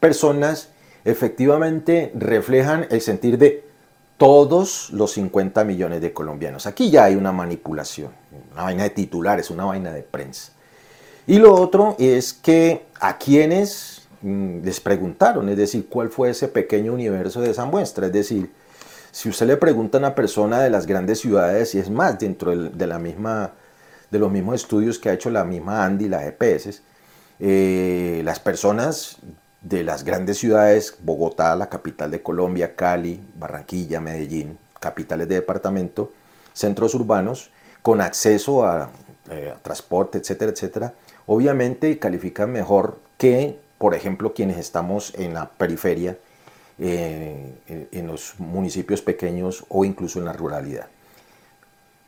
personas 0.00 0.68
efectivamente 1.04 2.12
reflejan 2.14 2.86
el 2.90 3.00
sentir 3.00 3.38
de 3.38 3.64
todos 4.16 4.90
los 4.90 5.12
50 5.12 5.64
millones 5.64 6.00
de 6.00 6.12
colombianos. 6.12 6.66
Aquí 6.66 6.90
ya 6.90 7.04
hay 7.04 7.16
una 7.16 7.32
manipulación, 7.32 8.12
una 8.52 8.62
vaina 8.62 8.84
de 8.84 8.90
titulares, 8.90 9.50
una 9.50 9.64
vaina 9.64 9.92
de 9.92 10.02
prensa. 10.02 10.52
Y 11.26 11.38
lo 11.38 11.54
otro 11.54 11.96
es 11.98 12.32
que 12.32 12.86
a 13.00 13.18
quienes 13.18 14.02
mm, 14.22 14.62
les 14.62 14.80
preguntaron, 14.80 15.48
es 15.48 15.56
decir, 15.56 15.88
cuál 15.88 16.10
fue 16.10 16.30
ese 16.30 16.48
pequeño 16.48 16.92
universo 16.92 17.40
de 17.40 17.50
esa 17.50 17.64
muestra, 17.64 18.06
es 18.06 18.12
decir, 18.12 18.50
si 19.10 19.28
usted 19.28 19.46
le 19.46 19.56
pregunta 19.56 19.98
a 19.98 20.00
una 20.00 20.14
persona 20.14 20.60
de 20.60 20.70
las 20.70 20.86
grandes 20.86 21.20
ciudades, 21.20 21.74
y 21.74 21.78
es 21.78 21.90
más, 21.90 22.18
dentro 22.18 22.56
de, 22.56 22.86
la 22.86 22.98
misma, 22.98 23.52
de 24.10 24.18
los 24.18 24.30
mismos 24.30 24.54
estudios 24.54 24.98
que 24.98 25.10
ha 25.10 25.12
hecho 25.12 25.30
la 25.30 25.44
misma 25.44 25.84
Andy, 25.84 26.08
la 26.08 26.26
EPS, 26.26 26.82
eh, 27.38 28.22
las 28.24 28.40
personas 28.40 29.18
de 29.62 29.84
las 29.84 30.04
grandes 30.04 30.38
ciudades, 30.38 30.96
Bogotá, 31.00 31.54
la 31.56 31.68
capital 31.68 32.10
de 32.10 32.22
Colombia, 32.22 32.74
Cali, 32.74 33.20
Barranquilla, 33.38 34.00
Medellín, 34.00 34.58
capitales 34.80 35.28
de 35.28 35.36
departamento, 35.36 36.12
centros 36.52 36.94
urbanos, 36.94 37.50
con 37.80 38.00
acceso 38.00 38.64
a 38.64 38.90
eh, 39.30 39.54
transporte, 39.62 40.18
etcétera, 40.18 40.52
etcétera, 40.52 40.94
obviamente 41.26 41.98
califican 41.98 42.50
mejor 42.50 42.98
que, 43.18 43.58
por 43.78 43.94
ejemplo, 43.94 44.34
quienes 44.34 44.58
estamos 44.58 45.14
en 45.16 45.34
la 45.34 45.48
periferia, 45.48 46.18
eh, 46.78 47.88
en, 47.92 48.06
los 48.06 48.34
municipios 48.38 49.02
pequeños 49.02 49.64
o 49.68 49.84
incluso 49.84 50.18
en 50.18 50.24
la 50.24 50.32
ruralidad. 50.32 50.88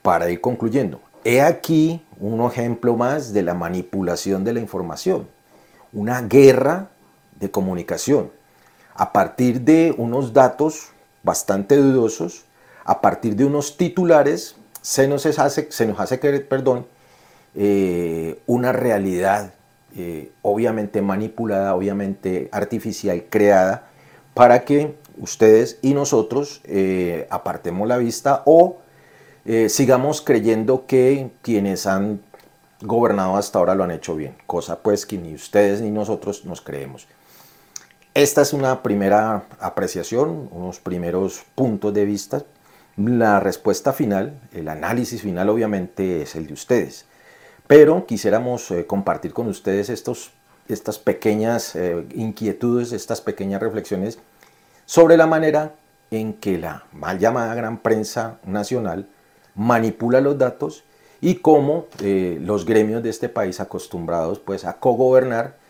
Para 0.02 0.30
ir 0.30 0.40
concluyendo, 0.40 1.00
he 1.22 1.40
aquí 1.40 2.04
un 2.18 2.44
ejemplo 2.44 2.96
más 2.96 3.32
de 3.32 3.42
la 3.42 3.54
manipulación 3.54 4.42
de 4.42 4.52
la 4.54 4.60
información, 4.60 5.28
una 5.92 6.22
guerra 6.22 6.90
de 7.40 7.50
comunicación 7.50 8.30
a 8.94 9.12
partir 9.12 9.60
de 9.62 9.94
unos 9.98 10.32
datos 10.32 10.90
bastante 11.22 11.76
dudosos, 11.76 12.44
a 12.84 13.00
partir 13.00 13.34
de 13.34 13.44
unos 13.44 13.76
titulares, 13.76 14.56
se 14.82 15.08
nos 15.08 15.26
hace, 15.26 15.70
se 15.70 15.86
nos 15.86 15.98
hace 15.98 16.18
perdón, 16.18 16.86
eh, 17.54 18.38
una 18.46 18.72
realidad 18.72 19.54
eh, 19.96 20.30
obviamente 20.42 21.02
manipulada, 21.02 21.74
obviamente 21.74 22.48
artificial, 22.52 23.24
creada, 23.30 23.88
para 24.34 24.64
que 24.64 24.96
ustedes 25.18 25.78
y 25.82 25.94
nosotros 25.94 26.60
eh, 26.64 27.26
apartemos 27.30 27.86
la 27.88 27.98
vista 27.98 28.42
o 28.46 28.78
sigamos 29.68 30.22
creyendo 30.22 30.86
que 30.86 31.30
quienes 31.42 31.86
han 31.86 32.22
gobernado 32.80 33.36
hasta 33.36 33.58
ahora 33.58 33.74
lo 33.74 33.84
han 33.84 33.90
hecho 33.90 34.16
bien, 34.16 34.34
cosa 34.46 34.78
pues 34.78 35.04
que 35.04 35.18
ni 35.18 35.34
ustedes 35.34 35.82
ni 35.82 35.90
nosotros 35.90 36.46
nos 36.46 36.62
creemos. 36.62 37.06
Esta 38.14 38.42
es 38.42 38.52
una 38.52 38.84
primera 38.84 39.46
apreciación, 39.58 40.48
unos 40.52 40.78
primeros 40.78 41.42
puntos 41.56 41.92
de 41.92 42.04
vista. 42.04 42.44
La 42.96 43.40
respuesta 43.40 43.92
final, 43.92 44.40
el 44.52 44.68
análisis 44.68 45.22
final 45.22 45.48
obviamente 45.48 46.22
es 46.22 46.36
el 46.36 46.46
de 46.46 46.52
ustedes. 46.52 47.06
Pero 47.66 48.06
quisiéramos 48.06 48.70
eh, 48.70 48.86
compartir 48.86 49.32
con 49.32 49.48
ustedes 49.48 49.88
estos, 49.88 50.30
estas 50.68 51.00
pequeñas 51.00 51.74
eh, 51.74 52.06
inquietudes, 52.14 52.92
estas 52.92 53.20
pequeñas 53.20 53.60
reflexiones 53.60 54.20
sobre 54.86 55.16
la 55.16 55.26
manera 55.26 55.74
en 56.12 56.34
que 56.34 56.56
la 56.56 56.84
mal 56.92 57.18
llamada 57.18 57.52
gran 57.56 57.78
prensa 57.78 58.38
nacional 58.44 59.08
manipula 59.56 60.20
los 60.20 60.38
datos 60.38 60.84
y 61.20 61.36
cómo 61.36 61.86
eh, 62.00 62.38
los 62.40 62.64
gremios 62.64 63.02
de 63.02 63.10
este 63.10 63.28
país 63.28 63.58
acostumbrados 63.58 64.38
pues 64.38 64.64
a 64.64 64.74
cogobernar 64.74 65.63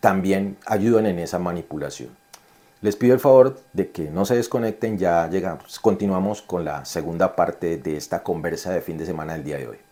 también 0.00 0.56
ayudan 0.66 1.06
en 1.06 1.18
esa 1.18 1.38
manipulación. 1.38 2.10
Les 2.80 2.94
pido 2.94 3.14
el 3.14 3.20
favor 3.20 3.58
de 3.72 3.90
que 3.90 4.04
no 4.10 4.24
se 4.24 4.36
desconecten, 4.36 4.98
ya 4.98 5.28
llegamos, 5.28 5.80
continuamos 5.80 6.42
con 6.42 6.64
la 6.64 6.84
segunda 6.84 7.34
parte 7.34 7.76
de 7.76 7.96
esta 7.96 8.22
conversa 8.22 8.70
de 8.70 8.80
fin 8.80 8.96
de 8.96 9.06
semana 9.06 9.32
del 9.32 9.44
día 9.44 9.58
de 9.58 9.66
hoy. 9.66 9.87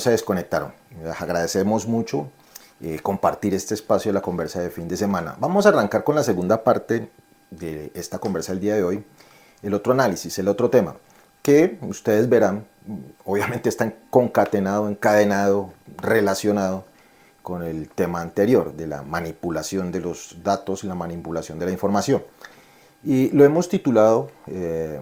Se 0.00 0.10
desconectaron. 0.10 0.72
Les 1.02 1.20
agradecemos 1.20 1.86
mucho 1.86 2.28
eh, 2.80 2.98
compartir 3.02 3.54
este 3.54 3.74
espacio 3.74 4.10
de 4.10 4.14
la 4.14 4.22
conversa 4.22 4.60
de 4.60 4.70
fin 4.70 4.88
de 4.88 4.96
semana. 4.96 5.36
Vamos 5.38 5.66
a 5.66 5.68
arrancar 5.68 6.02
con 6.02 6.14
la 6.14 6.22
segunda 6.22 6.64
parte 6.64 7.10
de 7.50 7.90
esta 7.94 8.18
conversa 8.18 8.52
del 8.52 8.60
día 8.60 8.74
de 8.74 8.84
hoy, 8.84 9.04
el 9.62 9.74
otro 9.74 9.92
análisis, 9.92 10.38
el 10.38 10.48
otro 10.48 10.70
tema, 10.70 10.96
que 11.42 11.78
ustedes 11.82 12.28
verán, 12.28 12.66
obviamente 13.24 13.68
está 13.68 13.92
concatenado, 14.08 14.88
encadenado, 14.88 15.72
relacionado 15.98 16.84
con 17.42 17.62
el 17.62 17.88
tema 17.88 18.20
anterior 18.20 18.74
de 18.74 18.86
la 18.86 19.02
manipulación 19.02 19.92
de 19.92 20.00
los 20.00 20.36
datos 20.42 20.84
y 20.84 20.86
la 20.86 20.94
manipulación 20.94 21.58
de 21.58 21.66
la 21.66 21.72
información. 21.72 22.22
Y 23.02 23.30
lo 23.30 23.44
hemos 23.44 23.68
titulado 23.68 24.30
eh, 24.46 25.00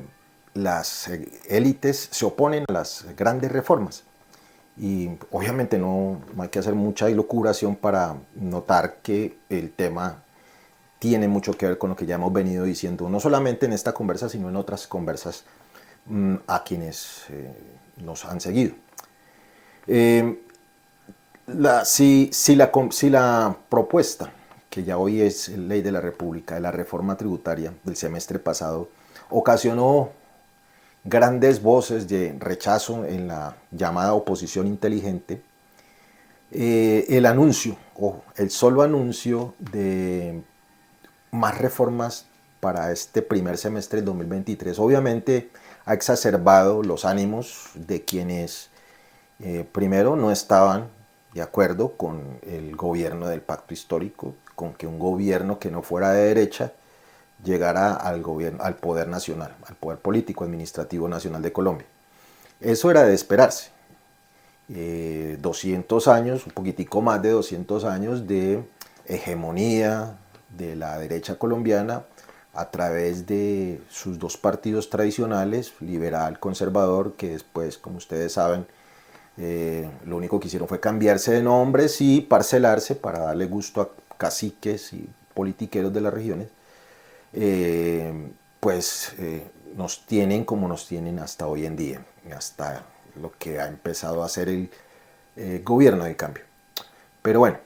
Las 0.55 1.11
élites 1.49 2.09
se 2.11 2.25
oponen 2.25 2.65
a 2.69 2.73
las 2.73 3.07
grandes 3.17 3.53
reformas. 3.53 4.05
Y 4.79 5.11
obviamente 5.33 5.79
no, 5.79 6.21
hay 6.39 6.49
que 6.49 6.61
hacer 6.61 6.75
mucha 6.75 7.11
ilocuración 7.11 7.77
para 7.77 8.17
notar 8.37 8.99
que 9.03 9.39
el 9.49 9.73
tema 9.73 10.23
tiene 10.99 11.29
mucho 11.29 11.53
que 11.53 11.67
ver 11.67 11.79
con 11.79 11.91
lo 11.91 11.97
que 11.97 12.07
ya 12.07 12.17
hemos 12.17 12.33
venido 12.33 12.65
diciendo, 12.65 13.09
no 13.09 13.21
solamente 13.21 13.67
en 13.67 13.73
esta 13.73 13.93
conversa, 13.93 14.29
sino 14.29 14.49
en 14.49 14.57
otras 14.57 14.87
conversas 14.87 15.45
mm, 16.07 16.35
a 16.47 16.65
quienes 16.65 17.25
eh, 17.31 17.53
nos 18.05 18.25
han 18.25 18.41
seguido. 18.41 18.75
Eh, 19.87 20.43
si, 21.85 22.31
la, 22.57 22.71
si 22.91 23.11
la 23.11 23.57
propuesta, 23.69 24.33
que 24.69 24.85
ya 24.85 24.99
hoy 24.99 25.23
es 25.23 25.49
ley 25.49 25.83
de 25.83 25.93
la 25.93 26.01
República, 26.01 26.55
de 26.55 26.61
la 26.61 26.71
reforma 26.71 27.17
tributaria 27.17 27.73
del 27.85 27.97
semestre 27.97 28.39
pasado, 28.39 28.89
ocasionó 29.31 30.11
grandes 31.05 31.63
voces 31.63 32.09
de 32.09 32.37
rechazo 32.39 33.05
en 33.05 33.29
la 33.29 33.57
llamada 33.71 34.15
oposición 34.15 34.67
inteligente, 34.67 35.43
eh, 36.51 37.07
el 37.09 37.27
anuncio 37.27 37.77
o 37.97 38.23
el 38.37 38.51
solo 38.51 38.83
anuncio 38.83 39.55
de 39.59 40.43
más 41.31 41.59
reformas 41.59 42.27
para 42.61 42.91
este 42.91 43.23
primer 43.23 43.59
semestre 43.59 43.99
del 43.99 44.07
2023 44.07 44.79
obviamente 44.79 45.51
ha 45.85 45.95
exacerbado 45.95 46.83
los 46.83 47.05
ánimos 47.05 47.71
de 47.75 48.05
quienes 48.05 48.71
eh, 49.41 49.67
primero 49.71 50.17
no 50.17 50.33
estaban 50.33 50.89
de 51.35 51.43
acuerdo 51.43 51.93
con 51.97 52.41
el 52.43 52.75
gobierno 52.75 53.29
del 53.29 53.43
pacto 53.43 53.75
histórico, 53.75 54.35
con 54.55 54.75
que 54.75 54.87
un 54.87 54.99
gobierno 54.99 55.59
que 55.59 55.71
no 55.71 55.83
fuera 55.83 56.13
de 56.13 56.25
derecha 56.25 56.73
llegara 57.45 57.95
al, 57.95 58.23
gobierno, 58.23 58.63
al 58.63 58.77
poder 58.77 59.09
nacional, 59.09 59.55
al 59.67 59.75
poder 59.77 59.99
político 59.99 60.45
administrativo 60.45 61.09
nacional 61.09 61.43
de 61.43 61.53
Colombia. 61.53 61.87
Eso 62.61 62.91
era 62.91 63.05
de 63.05 63.15
esperarse. 63.15 63.71
200 64.69 66.07
eh, 66.07 66.11
años, 66.11 66.45
un 66.47 66.53
poquitico 66.53 67.01
más 67.01 67.23
de 67.23 67.31
200 67.31 67.85
años 67.85 68.27
de 68.27 68.63
hegemonía 69.07 70.19
de 70.57 70.77
la 70.77 70.99
derecha 70.99 71.37
colombiana 71.37 72.03
a 72.53 72.71
través 72.71 73.27
de 73.27 73.81
sus 73.89 74.19
dos 74.19 74.37
partidos 74.37 74.91
tradicionales, 74.91 75.73
liberal, 75.81 76.39
conservador, 76.39 77.15
que 77.15 77.31
después, 77.31 77.79
como 77.79 77.99
ustedes 77.99 78.33
saben, 78.33 78.67
eh, 79.37 79.89
lo 80.05 80.17
único 80.17 80.41
que 80.41 80.49
hicieron 80.49 80.69
fue 80.69 80.81
cambiarse 80.81 81.33
de 81.33 81.43
nombres 81.43 82.01
y 82.01 82.21
parcelarse 82.21 82.97
para 82.97 83.21
darle 83.21 83.47
gusto 83.47 83.81
a 83.81 83.91
caciques 84.17 84.93
y 84.93 85.09
politiqueros 85.35 85.93
de 85.93 86.01
las 86.01 86.13
regiones. 86.13 86.49
Eh, 87.33 88.31
pues 88.61 89.13
eh, 89.19 89.47
nos 89.77 90.07
tienen 90.07 90.45
como 90.45 90.67
nos 90.67 90.87
tienen 90.87 91.19
hasta 91.19 91.47
hoy 91.47 91.67
en 91.67 91.77
día, 91.77 92.05
hasta 92.35 92.85
lo 93.21 93.33
que 93.39 93.61
ha 93.61 93.69
empezado 93.69 94.23
a 94.23 94.27
hacer 94.27 94.49
el 94.49 94.71
eh, 95.37 95.63
gobierno 95.65 96.05
de 96.05 96.17
cambio. 96.17 96.45
Pero 97.23 97.41
bueno, 97.41 97.59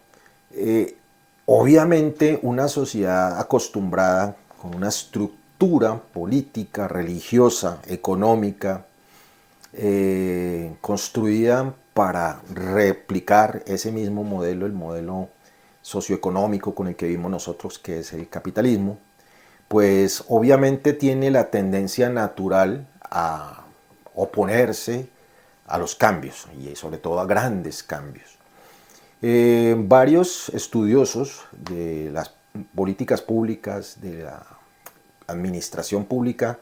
obviamente 1.46 2.38
una 2.42 2.68
sociedad 2.68 3.38
acostumbrada 3.38 4.36
con 4.60 4.74
una 4.74 4.88
estructura 4.88 5.96
política, 5.96 6.88
religiosa, 6.88 7.80
económica, 7.86 8.86
construida 10.80 11.74
para 11.94 12.42
replicar 12.52 13.62
ese 13.66 13.92
mismo 13.92 14.24
modelo, 14.24 14.66
el 14.66 14.72
modelo 14.72 15.28
socioeconómico 15.80 16.74
con 16.74 16.88
el 16.88 16.96
que 16.96 17.06
vivimos 17.06 17.30
nosotros, 17.30 17.78
que 17.78 18.00
es 18.00 18.12
el 18.12 18.28
capitalismo, 18.28 18.98
pues 19.72 20.22
obviamente 20.28 20.92
tiene 20.92 21.30
la 21.30 21.48
tendencia 21.48 22.10
natural 22.10 22.86
a 23.10 23.64
oponerse 24.14 25.08
a 25.66 25.78
los 25.78 25.94
cambios 25.94 26.46
y 26.60 26.76
sobre 26.76 26.98
todo 26.98 27.20
a 27.20 27.24
grandes 27.24 27.82
cambios. 27.82 28.36
Eh, 29.22 29.74
varios 29.78 30.50
estudiosos 30.50 31.44
de 31.52 32.10
las 32.12 32.34
políticas 32.74 33.22
públicas, 33.22 33.98
de 34.02 34.24
la 34.24 34.44
administración 35.26 36.04
pública, 36.04 36.58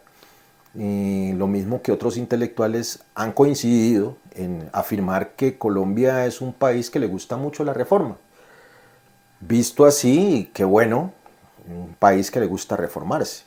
y 0.73 1.33
lo 1.33 1.49
mismo 1.49 1.83
que 1.83 1.91
otros 1.91 2.17
intelectuales 2.17 3.03
han 3.17 3.33
coincidido 3.33 4.19
en 4.37 4.71
afirmar 4.73 5.33
que 5.33 5.59
Colombia 5.59 6.27
es 6.27 6.41
un 6.41 6.53
país 6.53 6.91
que 6.91 7.01
le 7.01 7.09
gusta 7.09 7.37
mucho 7.37 7.65
la 7.65 7.75
reforma. 7.75 8.19
Visto 9.41 9.85
así, 9.85 10.53
qué 10.55 10.63
bueno, 10.63 11.13
un 11.73 11.95
país 11.99 12.31
que 12.31 12.41
le 12.41 12.47
gusta 12.47 12.77
reformarse. 12.77 13.45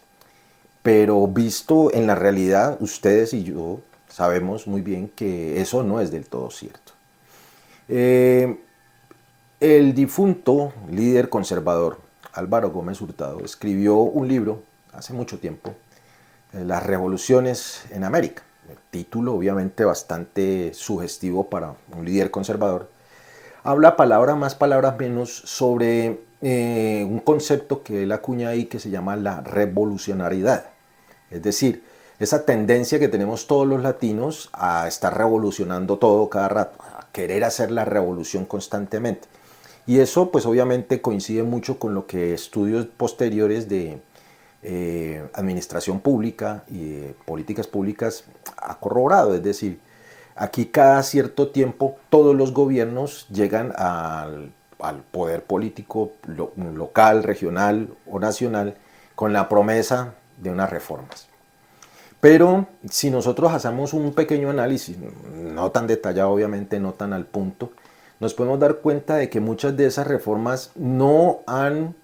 Pero 0.81 1.27
visto 1.27 1.93
en 1.93 2.07
la 2.07 2.15
realidad, 2.15 2.77
ustedes 2.81 3.33
y 3.33 3.43
yo 3.43 3.79
sabemos 4.09 4.67
muy 4.67 4.81
bien 4.81 5.09
que 5.09 5.61
eso 5.61 5.83
no 5.83 6.01
es 6.01 6.11
del 6.11 6.27
todo 6.27 6.51
cierto. 6.51 6.93
Eh, 7.87 8.59
el 9.59 9.93
difunto 9.93 10.73
líder 10.89 11.29
conservador 11.29 11.99
Álvaro 12.33 12.71
Gómez 12.71 12.99
Hurtado 13.01 13.45
escribió 13.45 13.97
un 13.97 14.27
libro 14.27 14.63
hace 14.91 15.13
mucho 15.13 15.39
tiempo, 15.39 15.73
eh, 16.53 16.63
Las 16.65 16.83
revoluciones 16.83 17.85
en 17.91 18.03
América. 18.03 18.43
El 18.69 18.77
título 18.89 19.33
obviamente 19.33 19.85
bastante 19.85 20.73
sugestivo 20.73 21.49
para 21.49 21.75
un 21.95 22.05
líder 22.05 22.31
conservador. 22.31 22.89
Habla 23.63 23.95
palabra 23.95 24.35
más, 24.35 24.55
palabras 24.55 24.97
menos 24.97 25.31
sobre 25.31 26.21
eh, 26.45 27.07
un 27.09 27.19
concepto 27.19 27.83
que 27.83 28.03
él 28.03 28.11
acuña 28.11 28.49
ahí 28.49 28.65
que 28.65 28.77
se 28.77 28.89
llama 28.89 29.15
la 29.15 29.39
revolucionariedad. 29.39 30.65
Es 31.31 31.41
decir, 31.41 31.85
esa 32.19 32.45
tendencia 32.45 32.99
que 32.99 33.07
tenemos 33.07 33.47
todos 33.47 33.65
los 33.65 33.81
latinos 33.81 34.49
a 34.51 34.85
estar 34.89 35.17
revolucionando 35.17 35.99
todo 35.99 36.29
cada 36.29 36.49
rato, 36.49 36.83
a 36.83 37.07
querer 37.13 37.45
hacer 37.45 37.71
la 37.71 37.85
revolución 37.85 38.43
constantemente. 38.43 39.29
Y 39.87 39.99
eso 39.99 40.31
pues 40.31 40.45
obviamente 40.45 41.01
coincide 41.01 41.43
mucho 41.43 41.79
con 41.79 41.93
lo 41.93 42.07
que 42.07 42.33
estudios 42.33 42.87
posteriores 42.87 43.69
de 43.69 44.01
eh, 44.63 45.25
administración 45.33 46.01
pública 46.01 46.65
y 46.69 46.89
de 46.89 47.15
políticas 47.25 47.67
públicas 47.67 48.25
ha 48.57 48.81
corroborado. 48.81 49.33
Es 49.33 49.43
decir, 49.43 49.79
aquí 50.35 50.65
cada 50.65 51.01
cierto 51.03 51.51
tiempo 51.51 51.95
todos 52.09 52.35
los 52.35 52.53
gobiernos 52.53 53.27
llegan 53.29 53.71
al 53.77 54.51
al 54.83 54.97
poder 54.97 55.43
político 55.43 56.11
local, 56.57 57.23
regional 57.23 57.89
o 58.09 58.19
nacional 58.19 58.75
con 59.15 59.33
la 59.33 59.49
promesa 59.49 60.13
de 60.37 60.49
unas 60.51 60.69
reformas. 60.69 61.27
Pero 62.19 62.67
si 62.89 63.09
nosotros 63.09 63.51
hacemos 63.51 63.93
un 63.93 64.13
pequeño 64.13 64.49
análisis, 64.49 64.97
no 65.33 65.71
tan 65.71 65.87
detallado 65.87 66.31
obviamente, 66.31 66.79
no 66.79 66.93
tan 66.93 67.13
al 67.13 67.25
punto, 67.25 67.71
nos 68.19 68.33
podemos 68.33 68.59
dar 68.59 68.75
cuenta 68.77 69.15
de 69.15 69.29
que 69.29 69.39
muchas 69.39 69.75
de 69.75 69.85
esas 69.87 70.07
reformas 70.07 70.71
no 70.75 71.39
han 71.47 71.95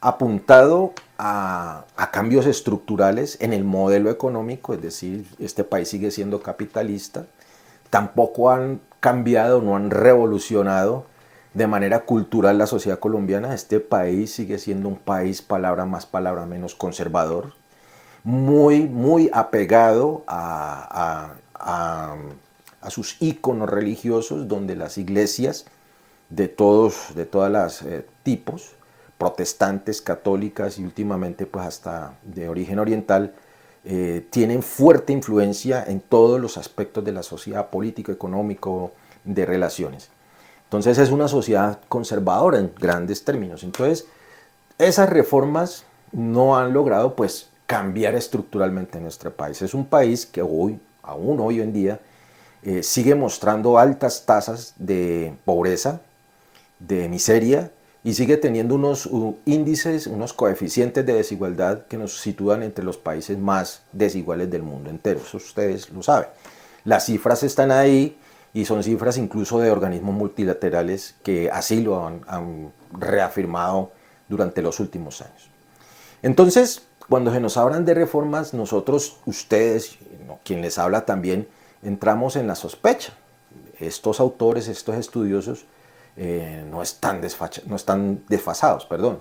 apuntado 0.00 0.92
a, 1.18 1.84
cambios 2.12 2.46
estructurales 2.46 3.36
en 3.40 3.52
el 3.52 3.64
modelo 3.64 4.10
económico, 4.10 4.72
es 4.72 4.80
decir, 4.80 5.26
este 5.38 5.64
país 5.64 5.88
sigue 5.88 6.10
siendo 6.10 6.40
capitalista, 6.40 7.26
tampoco 7.90 8.50
han 8.50 8.80
cambiado, 9.00 9.60
no 9.60 9.76
han 9.76 9.90
revolucionado 9.90 11.06
de 11.54 11.66
manera 11.66 12.00
cultural 12.00 12.58
la 12.58 12.66
sociedad 12.66 12.98
colombiana, 12.98 13.54
este 13.54 13.80
país 13.80 14.32
sigue 14.32 14.58
siendo 14.58 14.88
un 14.88 14.96
país, 14.96 15.42
palabra 15.42 15.84
más, 15.84 16.06
palabra 16.06 16.46
menos, 16.46 16.74
conservador, 16.74 17.52
muy, 18.24 18.82
muy 18.82 19.30
apegado 19.32 20.24
a, 20.26 21.34
sus 22.90 23.20
íconos 23.20 23.68
religiosos, 23.68 24.48
donde 24.48 24.74
las 24.74 24.96
iglesias 24.96 25.66
de 26.30 26.48
todos, 26.48 27.14
de 27.14 27.26
todas 27.26 27.50
las 27.50 27.82
eh, 27.82 28.06
tipos, 28.22 28.72
protestantes, 29.18 30.00
católicas 30.00 30.78
y 30.78 30.84
últimamente 30.84 31.44
pues 31.44 31.66
hasta 31.66 32.14
de 32.22 32.48
origen 32.48 32.78
oriental, 32.78 33.34
eh, 33.84 34.26
tienen 34.30 34.62
fuerte 34.62 35.12
influencia 35.12 35.84
en 35.86 36.00
todos 36.00 36.40
los 36.40 36.56
aspectos 36.56 37.04
de 37.04 37.12
la 37.12 37.22
sociedad 37.22 37.68
político, 37.68 38.10
económico, 38.12 38.92
de 39.24 39.44
relaciones. 39.44 40.10
Entonces 40.68 40.98
es 40.98 41.10
una 41.10 41.28
sociedad 41.28 41.80
conservadora 41.88 42.58
en 42.58 42.70
grandes 42.78 43.24
términos. 43.24 43.62
Entonces 43.64 44.06
esas 44.76 45.08
reformas 45.08 45.84
no 46.12 46.58
han 46.58 46.74
logrado 46.74 47.16
pues 47.16 47.48
cambiar 47.66 48.14
estructuralmente 48.14 49.00
nuestro 49.00 49.32
país. 49.32 49.62
Es 49.62 49.72
un 49.72 49.86
país 49.86 50.26
que 50.26 50.42
hoy, 50.42 50.78
aún 51.02 51.40
hoy 51.40 51.62
en 51.62 51.72
día, 51.72 52.00
eh, 52.62 52.82
sigue 52.82 53.14
mostrando 53.14 53.78
altas 53.78 54.26
tasas 54.26 54.74
de 54.76 55.34
pobreza, 55.46 56.02
de 56.78 57.08
miseria 57.08 57.70
y 58.04 58.12
sigue 58.12 58.36
teniendo 58.36 58.74
unos 58.74 59.08
índices, 59.46 60.06
unos 60.06 60.34
coeficientes 60.34 61.04
de 61.04 61.14
desigualdad 61.14 61.86
que 61.86 61.96
nos 61.96 62.20
sitúan 62.20 62.62
entre 62.62 62.84
los 62.84 62.98
países 62.98 63.38
más 63.38 63.82
desiguales 63.92 64.50
del 64.50 64.62
mundo 64.62 64.90
entero. 64.90 65.20
Eso 65.26 65.38
ustedes 65.38 65.90
lo 65.90 66.02
saben. 66.02 66.28
Las 66.84 67.06
cifras 67.06 67.42
están 67.42 67.70
ahí 67.70 68.18
y 68.52 68.64
son 68.64 68.82
cifras 68.82 69.18
incluso 69.18 69.60
de 69.60 69.70
organismos 69.70 70.14
multilaterales 70.14 71.14
que 71.22 71.50
así 71.50 71.80
lo 71.82 72.06
han, 72.06 72.72
reafirmado 72.92 73.92
durante 74.28 74.62
los 74.62 74.80
últimos 74.80 75.20
años. 75.20 75.50
Entonces, 76.22 76.82
cuando 77.08 77.32
se 77.32 77.40
nos 77.40 77.56
hablan 77.56 77.84
de 77.84 77.94
reformas, 77.94 78.54
nosotros, 78.54 79.18
ustedes, 79.26 79.98
quien 80.44 80.62
les 80.62 80.78
habla 80.78 81.04
también, 81.04 81.48
entramos 81.82 82.36
en 82.36 82.46
la 82.46 82.54
sospecha. 82.54 83.12
Estos 83.78 84.20
autores, 84.20 84.68
estos 84.68 84.96
estudiosos, 84.96 85.66
eh, 86.16 86.64
no, 86.68 86.82
están 86.82 87.20
no 87.66 87.76
están 87.76 88.24
desfasados, 88.28 88.86
perdón. 88.86 89.20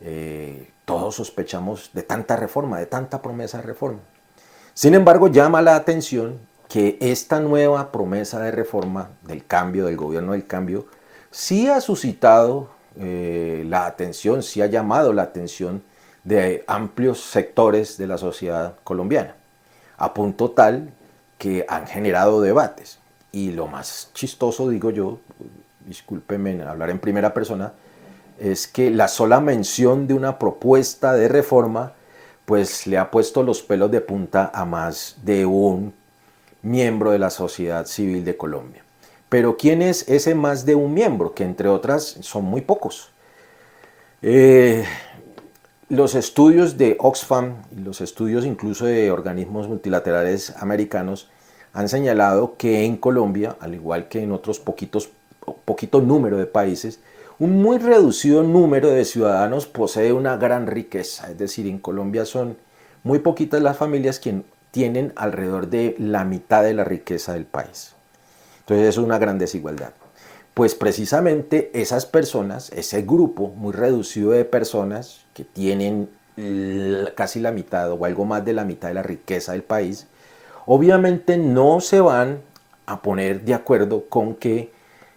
Eh, 0.00 0.70
todos 0.84 1.16
sospechamos 1.16 1.90
de 1.92 2.02
tanta 2.02 2.36
reforma, 2.36 2.78
de 2.78 2.86
tanta 2.86 3.20
promesa 3.20 3.58
de 3.58 3.64
reforma. 3.64 4.00
Sin 4.72 4.94
embargo, 4.94 5.28
llama 5.28 5.60
la 5.60 5.74
atención 5.74 6.38
que 6.68 6.98
esta 7.00 7.40
nueva 7.40 7.90
promesa 7.90 8.40
de 8.40 8.50
reforma 8.50 9.10
del 9.22 9.44
cambio, 9.46 9.86
del 9.86 9.96
gobierno 9.96 10.32
del 10.32 10.46
cambio, 10.46 10.86
sí 11.30 11.68
ha 11.68 11.80
suscitado 11.80 12.70
eh, 12.96 13.64
la 13.66 13.86
atención, 13.86 14.42
sí 14.42 14.60
ha 14.60 14.66
llamado 14.66 15.12
la 15.12 15.22
atención 15.22 15.82
de 16.24 16.64
amplios 16.66 17.20
sectores 17.20 17.96
de 17.96 18.06
la 18.06 18.18
sociedad 18.18 18.74
colombiana, 18.84 19.34
a 19.96 20.12
punto 20.12 20.50
tal 20.50 20.90
que 21.38 21.64
han 21.68 21.86
generado 21.86 22.40
debates. 22.42 22.98
Y 23.32 23.52
lo 23.52 23.66
más 23.66 24.10
chistoso, 24.12 24.68
digo 24.68 24.90
yo, 24.90 25.20
discúlpeme 25.86 26.62
hablar 26.62 26.90
en 26.90 26.98
primera 26.98 27.32
persona, 27.32 27.72
es 28.38 28.66
que 28.66 28.90
la 28.90 29.08
sola 29.08 29.40
mención 29.40 30.06
de 30.06 30.14
una 30.14 30.38
propuesta 30.38 31.14
de 31.14 31.28
reforma 31.28 31.94
pues 32.44 32.86
le 32.86 32.96
ha 32.96 33.10
puesto 33.10 33.42
los 33.42 33.62
pelos 33.62 33.90
de 33.90 34.00
punta 34.00 34.50
a 34.54 34.64
más 34.64 35.16
de 35.22 35.44
un 35.44 35.92
miembro 36.62 37.10
de 37.10 37.18
la 37.18 37.30
sociedad 37.30 37.86
civil 37.86 38.24
de 38.24 38.36
Colombia. 38.36 38.84
Pero 39.28 39.56
¿quién 39.56 39.82
es 39.82 40.08
ese 40.08 40.34
más 40.34 40.64
de 40.64 40.74
un 40.74 40.94
miembro? 40.94 41.34
Que 41.34 41.44
entre 41.44 41.68
otras 41.68 42.18
son 42.20 42.44
muy 42.44 42.62
pocos. 42.62 43.10
Eh, 44.22 44.84
los 45.88 46.14
estudios 46.14 46.76
de 46.76 46.96
Oxfam 46.98 47.62
y 47.70 47.80
los 47.80 48.00
estudios 48.00 48.44
incluso 48.44 48.86
de 48.86 49.10
organismos 49.10 49.68
multilaterales 49.68 50.54
americanos 50.58 51.30
han 51.72 51.88
señalado 51.88 52.56
que 52.56 52.84
en 52.84 52.96
Colombia, 52.96 53.56
al 53.60 53.74
igual 53.74 54.08
que 54.08 54.22
en 54.22 54.32
otros 54.32 54.58
poquitos 54.58 55.10
poquito 55.64 56.00
número 56.00 56.36
de 56.36 56.46
países, 56.46 57.00
un 57.38 57.62
muy 57.62 57.78
reducido 57.78 58.42
número 58.42 58.90
de 58.90 59.04
ciudadanos 59.04 59.66
posee 59.66 60.12
una 60.12 60.36
gran 60.36 60.66
riqueza. 60.66 61.30
Es 61.30 61.38
decir, 61.38 61.66
en 61.66 61.78
Colombia 61.78 62.24
son 62.24 62.56
muy 63.04 63.20
poquitas 63.20 63.62
las 63.62 63.76
familias 63.76 64.18
quien 64.18 64.44
tienen 64.70 65.12
alrededor 65.16 65.68
de 65.68 65.94
la 65.98 66.24
mitad 66.24 66.62
de 66.62 66.74
la 66.74 66.84
riqueza 66.84 67.32
del 67.34 67.44
país. 67.44 67.94
Entonces 68.60 68.88
es 68.88 68.98
una 68.98 69.18
gran 69.18 69.38
desigualdad. 69.38 69.92
Pues 70.54 70.74
precisamente 70.74 71.70
esas 71.72 72.04
personas, 72.04 72.70
ese 72.72 73.02
grupo 73.02 73.48
muy 73.48 73.72
reducido 73.72 74.32
de 74.32 74.44
personas 74.44 75.24
que 75.34 75.44
tienen 75.44 76.10
casi 77.14 77.40
la 77.40 77.50
mitad 77.50 77.90
o 77.90 78.04
algo 78.04 78.24
más 78.24 78.44
de 78.44 78.52
la 78.52 78.64
mitad 78.64 78.88
de 78.88 78.94
la 78.94 79.02
riqueza 79.02 79.52
del 79.52 79.62
país, 79.62 80.06
obviamente 80.66 81.36
no 81.36 81.80
se 81.80 82.00
van 82.00 82.40
a 82.86 83.02
poner 83.02 83.42
de 83.42 83.54
acuerdo 83.54 84.04
con 84.08 84.34
que 84.34 84.70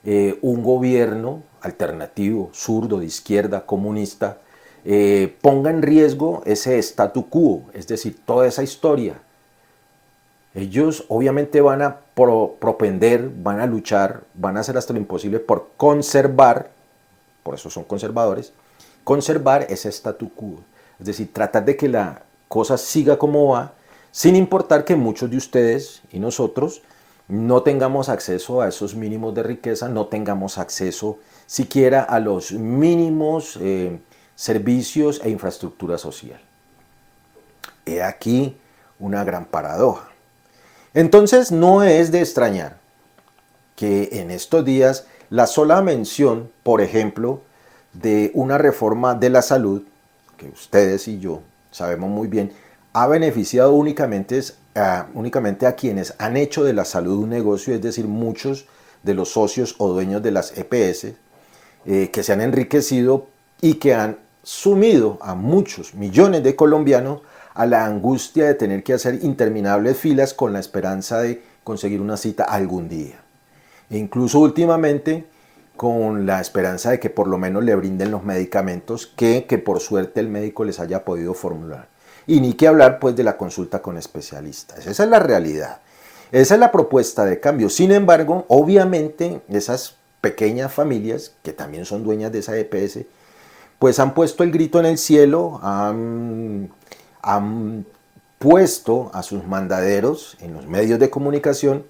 eh, 0.03 0.39
un 0.41 0.63
gobierno 0.63 1.43
alternativo, 1.61 2.49
zurdo, 2.53 2.99
de 2.99 3.05
izquierda, 3.05 3.65
comunista, 3.65 4.39
eh, 4.83 5.35
ponga 5.41 5.69
en 5.69 5.83
riesgo 5.83 6.41
ese 6.45 6.79
statu 6.79 7.29
quo, 7.29 7.63
es 7.73 7.87
decir, 7.87 8.19
toda 8.25 8.47
esa 8.47 8.63
historia. 8.63 9.21
Ellos 10.53 11.05
obviamente 11.07 11.61
van 11.61 11.81
a 11.81 11.99
propender, 12.59 13.29
van 13.41 13.61
a 13.61 13.65
luchar, 13.65 14.23
van 14.33 14.57
a 14.57 14.59
hacer 14.59 14.77
hasta 14.77 14.93
lo 14.93 14.99
imposible 14.99 15.39
por 15.39 15.69
conservar, 15.77 16.71
por 17.43 17.55
eso 17.55 17.69
son 17.69 17.85
conservadores, 17.85 18.53
conservar 19.03 19.65
ese 19.69 19.89
statu 19.89 20.29
quo. 20.33 20.59
Es 20.99 21.05
decir, 21.05 21.31
tratar 21.31 21.65
de 21.65 21.77
que 21.77 21.87
la 21.87 22.23
cosa 22.47 22.77
siga 22.77 23.17
como 23.17 23.47
va, 23.47 23.73
sin 24.11 24.35
importar 24.35 24.83
que 24.83 24.95
muchos 24.95 25.29
de 25.29 25.37
ustedes 25.37 26.01
y 26.11 26.19
nosotros 26.19 26.81
no 27.29 27.63
tengamos 27.63 28.09
acceso 28.09 28.61
a 28.61 28.67
esos 28.67 28.93
mínimos 28.93 29.33
de 29.33 29.43
riqueza, 29.43 29.87
no 29.87 30.07
tengamos 30.07 30.57
acceso 30.57 31.17
siquiera 31.45 32.03
a 32.03 32.19
los 32.19 32.51
mínimos 32.51 33.57
eh, 33.61 33.99
servicios 34.35 35.21
e 35.23 35.29
infraestructura 35.29 35.97
social. 35.97 36.41
He 37.85 38.03
aquí 38.03 38.57
una 38.99 39.23
gran 39.23 39.45
paradoja. 39.45 40.10
Entonces 40.93 41.51
no 41.51 41.83
es 41.83 42.11
de 42.11 42.19
extrañar 42.19 42.77
que 43.75 44.09
en 44.13 44.31
estos 44.31 44.65
días 44.65 45.05
la 45.29 45.47
sola 45.47 45.81
mención, 45.81 46.51
por 46.63 46.81
ejemplo, 46.81 47.41
de 47.93 48.31
una 48.33 48.57
reforma 48.57 49.15
de 49.15 49.29
la 49.29 49.41
salud, 49.41 49.83
que 50.37 50.47
ustedes 50.49 51.07
y 51.07 51.19
yo 51.19 51.41
sabemos 51.71 52.09
muy 52.09 52.27
bien, 52.27 52.51
ha 52.93 53.07
beneficiado 53.07 53.73
únicamente 53.73 54.41
únicamente 55.13 55.67
a 55.67 55.75
quienes 55.75 56.13
han 56.17 56.37
hecho 56.37 56.63
de 56.63 56.73
la 56.73 56.85
salud 56.85 57.23
un 57.23 57.29
negocio, 57.29 57.75
es 57.75 57.81
decir, 57.81 58.07
muchos 58.07 58.65
de 59.03 59.13
los 59.13 59.29
socios 59.29 59.75
o 59.79 59.89
dueños 59.89 60.21
de 60.23 60.31
las 60.31 60.57
EPS, 60.57 61.13
eh, 61.85 62.09
que 62.11 62.23
se 62.23 62.33
han 62.33 62.41
enriquecido 62.41 63.27
y 63.59 63.75
que 63.75 63.93
han 63.93 64.17
sumido 64.43 65.17
a 65.21 65.35
muchos 65.35 65.93
millones 65.93 66.43
de 66.43 66.55
colombianos 66.55 67.21
a 67.53 67.65
la 67.65 67.85
angustia 67.85 68.45
de 68.45 68.53
tener 68.55 68.83
que 68.83 68.93
hacer 68.93 69.19
interminables 69.23 69.97
filas 69.97 70.33
con 70.33 70.53
la 70.53 70.59
esperanza 70.59 71.21
de 71.21 71.41
conseguir 71.63 72.01
una 72.01 72.17
cita 72.17 72.43
algún 72.43 72.87
día. 72.89 73.19
E 73.89 73.97
incluso 73.97 74.39
últimamente 74.39 75.25
con 75.75 76.25
la 76.25 76.39
esperanza 76.39 76.91
de 76.91 76.99
que 76.99 77.09
por 77.09 77.27
lo 77.27 77.37
menos 77.37 77.63
le 77.63 77.75
brinden 77.75 78.11
los 78.11 78.23
medicamentos 78.23 79.07
que, 79.07 79.45
que 79.45 79.57
por 79.57 79.79
suerte 79.79 80.19
el 80.19 80.27
médico 80.27 80.63
les 80.63 80.79
haya 80.79 81.03
podido 81.03 81.33
formular. 81.33 81.87
Y 82.27 82.39
ni 82.39 82.53
que 82.53 82.67
hablar 82.67 82.99
pues 82.99 83.15
de 83.15 83.23
la 83.23 83.37
consulta 83.37 83.81
con 83.81 83.97
especialistas. 83.97 84.85
Esa 84.85 85.03
es 85.03 85.09
la 85.09 85.19
realidad. 85.19 85.79
Esa 86.31 86.53
es 86.53 86.59
la 86.59 86.71
propuesta 86.71 87.25
de 87.25 87.39
cambio. 87.39 87.69
Sin 87.69 87.91
embargo, 87.91 88.45
obviamente 88.47 89.41
esas 89.49 89.95
pequeñas 90.21 90.71
familias, 90.71 91.33
que 91.43 91.51
también 91.51 91.85
son 91.85 92.03
dueñas 92.03 92.31
de 92.31 92.39
esa 92.39 92.57
EPS, 92.57 92.99
pues 93.79 93.99
han 93.99 94.13
puesto 94.13 94.43
el 94.43 94.51
grito 94.51 94.79
en 94.79 94.85
el 94.85 94.97
cielo, 94.97 95.59
han, 95.63 96.69
han 97.21 97.85
puesto 98.39 99.11
a 99.13 99.23
sus 99.23 99.45
mandaderos 99.45 100.37
en 100.41 100.53
los 100.53 100.65
medios 100.65 100.99
de 100.99 101.09
comunicación 101.09 101.85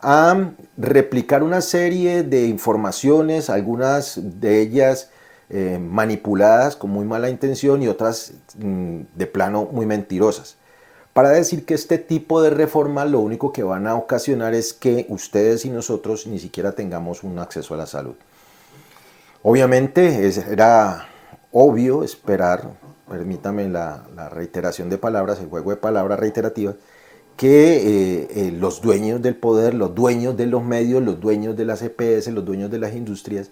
a 0.00 0.50
replicar 0.76 1.42
una 1.42 1.62
serie 1.62 2.22
de 2.22 2.46
informaciones, 2.46 3.48
algunas 3.48 4.20
de 4.22 4.60
ellas 4.60 5.10
eh, 5.48 5.78
manipuladas 5.78 6.76
con 6.76 6.90
muy 6.90 7.06
mala 7.06 7.30
intención 7.30 7.82
y 7.82 7.88
otras 7.88 8.34
mm, 8.58 9.00
de 9.14 9.26
plano 9.26 9.68
muy 9.70 9.86
mentirosas. 9.86 10.56
Para 11.14 11.30
decir 11.30 11.64
que 11.64 11.74
este 11.74 11.96
tipo 11.96 12.42
de 12.42 12.50
reformas 12.50 13.08
lo 13.08 13.20
único 13.20 13.52
que 13.52 13.62
van 13.62 13.86
a 13.86 13.94
ocasionar 13.94 14.52
es 14.52 14.74
que 14.74 15.06
ustedes 15.08 15.64
y 15.64 15.70
nosotros 15.70 16.26
ni 16.26 16.38
siquiera 16.38 16.72
tengamos 16.72 17.22
un 17.22 17.38
acceso 17.38 17.72
a 17.72 17.76
la 17.76 17.86
salud. 17.86 18.16
Obviamente 19.42 20.28
era 20.50 21.06
obvio 21.52 22.02
esperar, 22.02 22.68
permítame 23.08 23.68
la, 23.68 24.04
reiteración 24.30 24.88
de 24.88 24.98
palabras, 24.98 25.40
el 25.40 25.48
juego 25.48 25.70
de 25.70 25.76
palabras 25.76 26.18
reiterativas, 26.18 26.76
que 27.36 27.76
eh, 27.76 28.28
eh, 28.30 28.50
los 28.52 28.80
dueños 28.80 29.20
del 29.20 29.34
poder, 29.34 29.74
los 29.74 29.94
dueños 29.94 30.36
de 30.36 30.46
los 30.46 30.62
medios, 30.62 31.02
los 31.02 31.20
dueños 31.20 31.56
de 31.56 31.64
las 31.64 31.82
EPS, 31.82 32.28
los 32.28 32.44
dueños 32.44 32.70
de 32.70 32.78
las 32.78 32.94
industrias, 32.94 33.50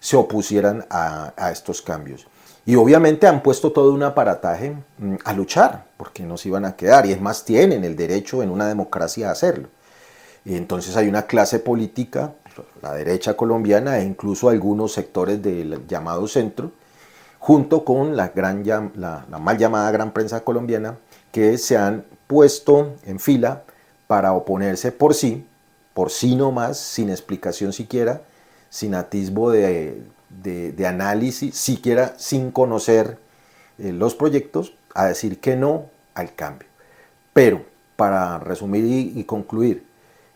se 0.00 0.16
opusieran 0.16 0.86
a, 0.90 1.32
estos 1.52 1.82
cambios. 1.82 2.26
Y 2.64 2.76
obviamente 2.76 3.26
han 3.26 3.42
puesto 3.42 3.72
todo 3.72 3.92
un 3.92 4.02
aparataje 4.02 4.76
mm, 4.98 5.16
a 5.24 5.32
luchar, 5.32 5.86
porque 5.96 6.22
no 6.22 6.36
se 6.36 6.48
iban 6.48 6.64
a 6.64 6.76
quedar, 6.76 7.06
y 7.06 7.12
es 7.12 7.20
más, 7.20 7.44
tienen 7.44 7.84
el 7.84 7.96
derecho 7.96 8.42
en 8.42 8.50
una 8.50 8.66
democracia 8.66 9.28
a 9.28 9.32
hacerlo. 9.32 9.68
Y 10.44 10.56
entonces 10.56 10.96
hay 10.96 11.08
una 11.08 11.22
clase 11.22 11.58
política, 11.58 12.32
la 12.82 12.94
derecha 12.94 13.34
colombiana 13.34 13.98
e 13.98 14.04
incluso 14.04 14.48
algunos 14.48 14.92
sectores 14.92 15.42
del 15.42 15.86
llamado 15.86 16.26
centro, 16.26 16.72
junto 17.48 17.82
con 17.82 18.14
la, 18.14 18.28
gran, 18.28 18.62
la, 18.94 19.24
mal 19.40 19.56
llamada 19.56 19.90
gran 19.90 20.12
prensa 20.12 20.44
colombiana, 20.44 20.98
que 21.32 21.56
se 21.56 21.78
han 21.78 22.04
puesto 22.26 22.96
en 23.06 23.18
fila 23.18 23.62
para 24.06 24.34
oponerse 24.34 24.92
por 24.92 25.14
sí, 25.14 25.46
por 25.94 26.10
sí 26.10 26.36
nomás, 26.36 26.76
sin 26.76 27.08
explicación 27.08 27.72
siquiera, 27.72 28.20
sin 28.68 28.94
atisbo 28.94 29.50
de, 29.50 30.04
análisis, 30.86 31.54
siquiera 31.54 32.12
sin 32.18 32.50
conocer 32.50 33.16
eh, 33.78 33.92
los 33.92 34.14
proyectos, 34.14 34.74
a 34.92 35.06
decir 35.06 35.40
que 35.40 35.56
no 35.56 35.86
al 36.12 36.34
cambio. 36.34 36.68
Pero, 37.32 37.64
para 37.96 38.40
resumir 38.40 38.84
y, 39.16 39.24
concluir, 39.24 39.86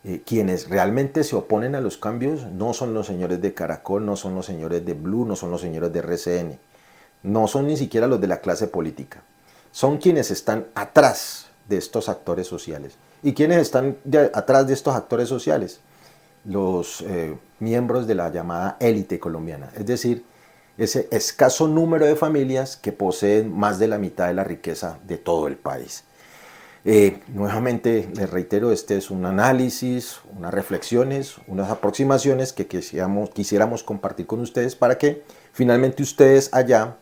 eh, 0.05 0.22
quienes 0.25 0.70
realmente 0.70 1.25
se 1.25 1.37
oponen 1.37 1.75
a 1.75 1.83
los 1.83 1.98
cambios 1.98 2.46
no 2.46 2.72
son 2.72 2.94
los 2.94 3.07
señores 3.07 3.42
de 3.42 3.53
Caracol, 3.53 4.07
no 4.07 4.16
son 4.16 4.35
los 4.35 4.46
señores 4.46 4.87
de 4.87 4.94
Blue, 4.94 5.27
no 5.27 5.37
son 5.37 5.51
los 5.51 5.61
señores 5.61 5.92
de 5.92 5.98
RCN, 5.98 6.59
no 7.22 7.48
son 7.48 7.66
ni 7.66 7.76
siquiera 7.76 8.06
los 8.06 8.20
de 8.20 8.26
la 8.26 8.40
clase 8.40 8.66
política, 8.66 9.22
son 9.70 9.98
quienes 9.98 10.30
están 10.30 10.66
atrás 10.74 11.46
de 11.68 11.78
estos 11.78 12.08
actores 12.08 12.46
sociales. 12.46 12.94
¿Y 13.22 13.35
quienes 13.35 13.58
están 13.58 13.96
atrás 14.35 14.66
de 14.66 14.74
estos 14.74 14.96
actores 14.96 15.28
sociales? 15.28 15.80
Los 16.44 17.02
eh, 17.02 17.37
miembros 17.61 18.06
de 18.06 18.16
la 18.16 18.30
llamada 18.30 18.76
élite 18.80 19.20
colombiana, 19.20 19.70
es 19.76 19.87
decir, 19.87 20.24
ese 20.78 21.08
escaso 21.12 21.68
número 21.68 22.06
de 22.06 22.16
familias 22.16 22.76
que 22.76 22.92
poseen 22.92 23.52
más 23.52 23.78
de 23.78 23.88
la 23.88 23.98
mitad 23.98 24.26
de 24.26 24.35
la 24.35 24.44
riqueza 24.44 24.98
de 25.06 25.18
todo 25.18 25.46
el 25.46 25.56
país. 25.56 26.04
Eh, 26.85 27.20
nuevamente 27.28 28.08
les 28.16 28.28
reitero, 28.28 28.72
este 28.72 28.96
es 28.96 29.11
un 29.12 29.24
análisis, 29.24 30.18
unas 30.37 30.52
reflexiones, 30.52 31.37
unas 31.46 31.70
aproximaciones 31.70 32.52
que 32.52 32.66
quisiéramos, 32.66 33.30
quisiéramos 33.30 33.85
compartir 33.85 34.26
con 34.26 34.40
ustedes 34.40 34.74
para 34.74 34.98
que 34.98 35.22
finalmente 35.52 36.02
ustedes 36.02 36.52
allá, 36.52 36.96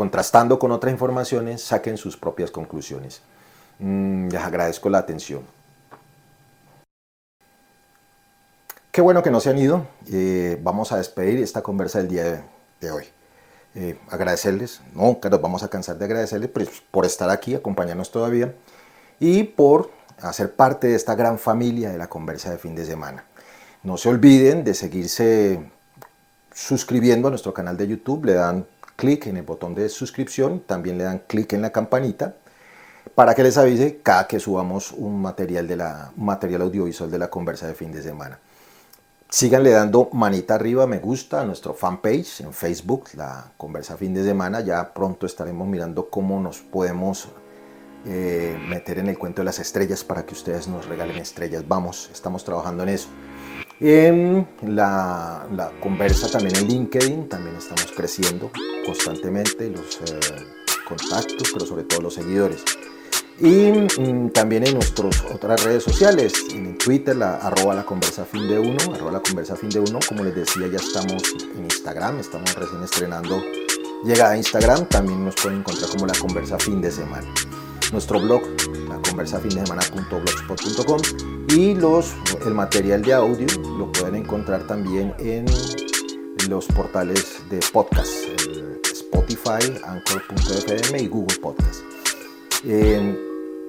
contrastando 0.00 0.58
con 0.58 0.72
otras 0.72 0.90
informaciones, 0.90 1.60
saquen 1.60 1.98
sus 1.98 2.16
propias 2.16 2.50
conclusiones. 2.50 3.20
Mm, 3.80 4.30
les 4.30 4.40
agradezco 4.40 4.88
la 4.88 4.96
atención. 4.96 5.42
Qué 8.90 9.02
bueno 9.02 9.22
que 9.22 9.30
no 9.30 9.40
se 9.40 9.50
han 9.50 9.58
ido. 9.58 9.86
Eh, 10.10 10.58
vamos 10.62 10.92
a 10.92 10.96
despedir 10.96 11.42
esta 11.42 11.60
conversa 11.60 11.98
del 11.98 12.08
día 12.08 12.42
de, 12.80 12.90
hoy. 12.90 13.04
Eh, 13.74 13.98
agradecerles, 14.08 14.80
nunca 14.94 15.28
nos 15.28 15.42
vamos 15.42 15.62
a 15.64 15.68
cansar 15.68 15.98
de 15.98 16.06
agradecerles 16.06 16.48
pues, 16.48 16.82
por 16.90 17.04
estar 17.04 17.28
aquí, 17.28 17.54
acompañarnos 17.54 18.10
todavía 18.10 18.54
y 19.18 19.42
por 19.42 19.90
hacer 20.22 20.56
parte 20.56 20.86
de 20.86 20.94
esta 20.94 21.14
gran 21.14 21.38
familia 21.38 21.90
de 21.90 21.98
la 21.98 22.08
conversa 22.08 22.50
de 22.50 22.56
fin 22.56 22.74
de 22.74 22.86
semana. 22.86 23.26
No 23.82 23.98
se 23.98 24.08
olviden 24.08 24.64
de 24.64 24.72
seguirse 24.72 25.60
suscribiendo 26.54 27.28
a 27.28 27.30
nuestro 27.30 27.52
canal 27.52 27.76
de 27.76 27.86
YouTube, 27.86 28.24
le 28.24 28.32
dan 28.32 28.66
clic 29.00 29.26
en 29.26 29.38
el 29.38 29.44
botón 29.44 29.74
de 29.74 29.88
suscripción, 29.88 30.60
también 30.60 30.98
le 30.98 31.04
dan 31.04 31.22
clic 31.26 31.54
en 31.54 31.62
la 31.62 31.70
campanita 31.70 32.34
para 33.14 33.34
que 33.34 33.42
les 33.42 33.56
avise 33.56 34.00
cada 34.02 34.26
que 34.26 34.38
subamos 34.38 34.92
un 34.92 35.22
material, 35.22 35.66
de 35.66 35.76
la, 35.76 36.12
material 36.16 36.62
audiovisual 36.62 37.10
de 37.10 37.18
la 37.18 37.30
conversa 37.30 37.66
de 37.66 37.74
fin 37.74 37.90
de 37.90 38.02
semana. 38.02 38.38
Síganle 39.28 39.70
dando 39.70 40.10
manita 40.12 40.56
arriba, 40.56 40.86
me 40.86 40.98
gusta 40.98 41.40
a 41.40 41.44
nuestro 41.44 41.72
fanpage 41.72 42.42
en 42.42 42.52
Facebook, 42.52 43.10
la 43.14 43.52
conversa 43.56 43.96
fin 43.96 44.12
de 44.12 44.22
semana. 44.22 44.60
Ya 44.60 44.92
pronto 44.92 45.24
estaremos 45.24 45.66
mirando 45.66 46.10
cómo 46.10 46.38
nos 46.40 46.58
podemos 46.58 47.28
eh, 48.04 48.58
meter 48.68 48.98
en 48.98 49.08
el 49.08 49.18
cuento 49.18 49.40
de 49.40 49.46
las 49.46 49.60
estrellas 49.60 50.04
para 50.04 50.26
que 50.26 50.34
ustedes 50.34 50.68
nos 50.68 50.86
regalen 50.86 51.16
estrellas. 51.16 51.66
Vamos, 51.66 52.10
estamos 52.12 52.44
trabajando 52.44 52.82
en 52.82 52.90
eso. 52.90 53.08
En 53.82 54.46
la, 54.62 55.72
conversa 55.80 56.30
también 56.30 56.54
en 56.56 56.68
LinkedIn, 56.68 57.30
también 57.30 57.56
estamos 57.56 57.90
creciendo 57.96 58.50
constantemente 58.84 59.70
los 59.70 60.00
eh, 60.02 60.20
contactos, 60.86 61.48
pero 61.50 61.64
sobre 61.64 61.84
todo 61.84 62.02
los 62.02 62.14
seguidores. 62.14 62.62
Y 63.38 63.72
mm, 63.72 64.32
también 64.32 64.66
en 64.66 64.74
nuestras 64.74 65.24
otras 65.32 65.64
redes 65.64 65.82
sociales, 65.82 66.34
en 66.52 66.76
Twitter, 66.76 67.16
la, 67.16 67.36
arroba 67.36 67.74
la 67.74 67.84
conversa 67.84 68.26
fin 68.26 68.46
de 68.48 68.58
uno, 68.58 68.76
arroba 68.94 69.12
la 69.12 69.20
conversa 69.20 69.56
fin 69.56 69.70
de 69.70 69.80
uno, 69.80 69.98
como 70.06 70.24
les 70.24 70.34
decía, 70.34 70.66
ya 70.66 70.76
estamos 70.76 71.22
en 71.54 71.64
Instagram, 71.64 72.20
estamos 72.20 72.54
recién 72.54 72.82
estrenando 72.82 73.42
llegada 74.04 74.32
a 74.32 74.36
Instagram, 74.36 74.90
también 74.90 75.24
nos 75.24 75.36
pueden 75.36 75.60
encontrar 75.60 75.88
como 75.88 76.06
la 76.06 76.14
conversa 76.18 76.58
fin 76.58 76.82
de 76.82 76.90
semana. 76.90 77.26
Nuestro 77.92 78.20
blog, 78.20 78.42
la 78.90 79.00
conversa 79.00 79.40
fin 79.40 79.54
de 79.54 79.64
semana.blogspot.com 79.64 81.39
y 81.54 81.74
los, 81.74 82.14
el 82.46 82.54
material 82.54 83.02
de 83.02 83.12
audio 83.12 83.46
lo 83.78 83.90
pueden 83.92 84.16
encontrar 84.16 84.66
también 84.66 85.14
en 85.18 85.46
los 86.48 86.66
portales 86.66 87.42
de 87.50 87.60
podcast, 87.72 88.12
Spotify, 88.92 89.78
Anchor.fm 89.84 91.02
y 91.02 91.08
Google 91.08 91.36
Podcast. 91.38 91.80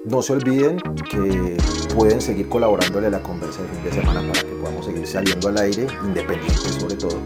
No 0.04 0.20
se 0.20 0.32
olviden 0.32 0.78
que 1.10 1.56
pueden 1.94 2.20
seguir 2.20 2.48
colaborándole 2.48 3.06
a 3.06 3.10
la 3.10 3.22
conversa 3.22 3.62
de 3.62 3.68
fin 3.68 3.84
de 3.84 3.92
semana 3.92 4.20
para 4.32 4.40
que 4.40 4.54
podamos 4.56 4.86
seguir 4.86 5.06
saliendo 5.06 5.48
al 5.48 5.58
aire, 5.58 5.86
independiente 6.04 6.72
sobre 6.80 6.96
todo. 6.96 7.18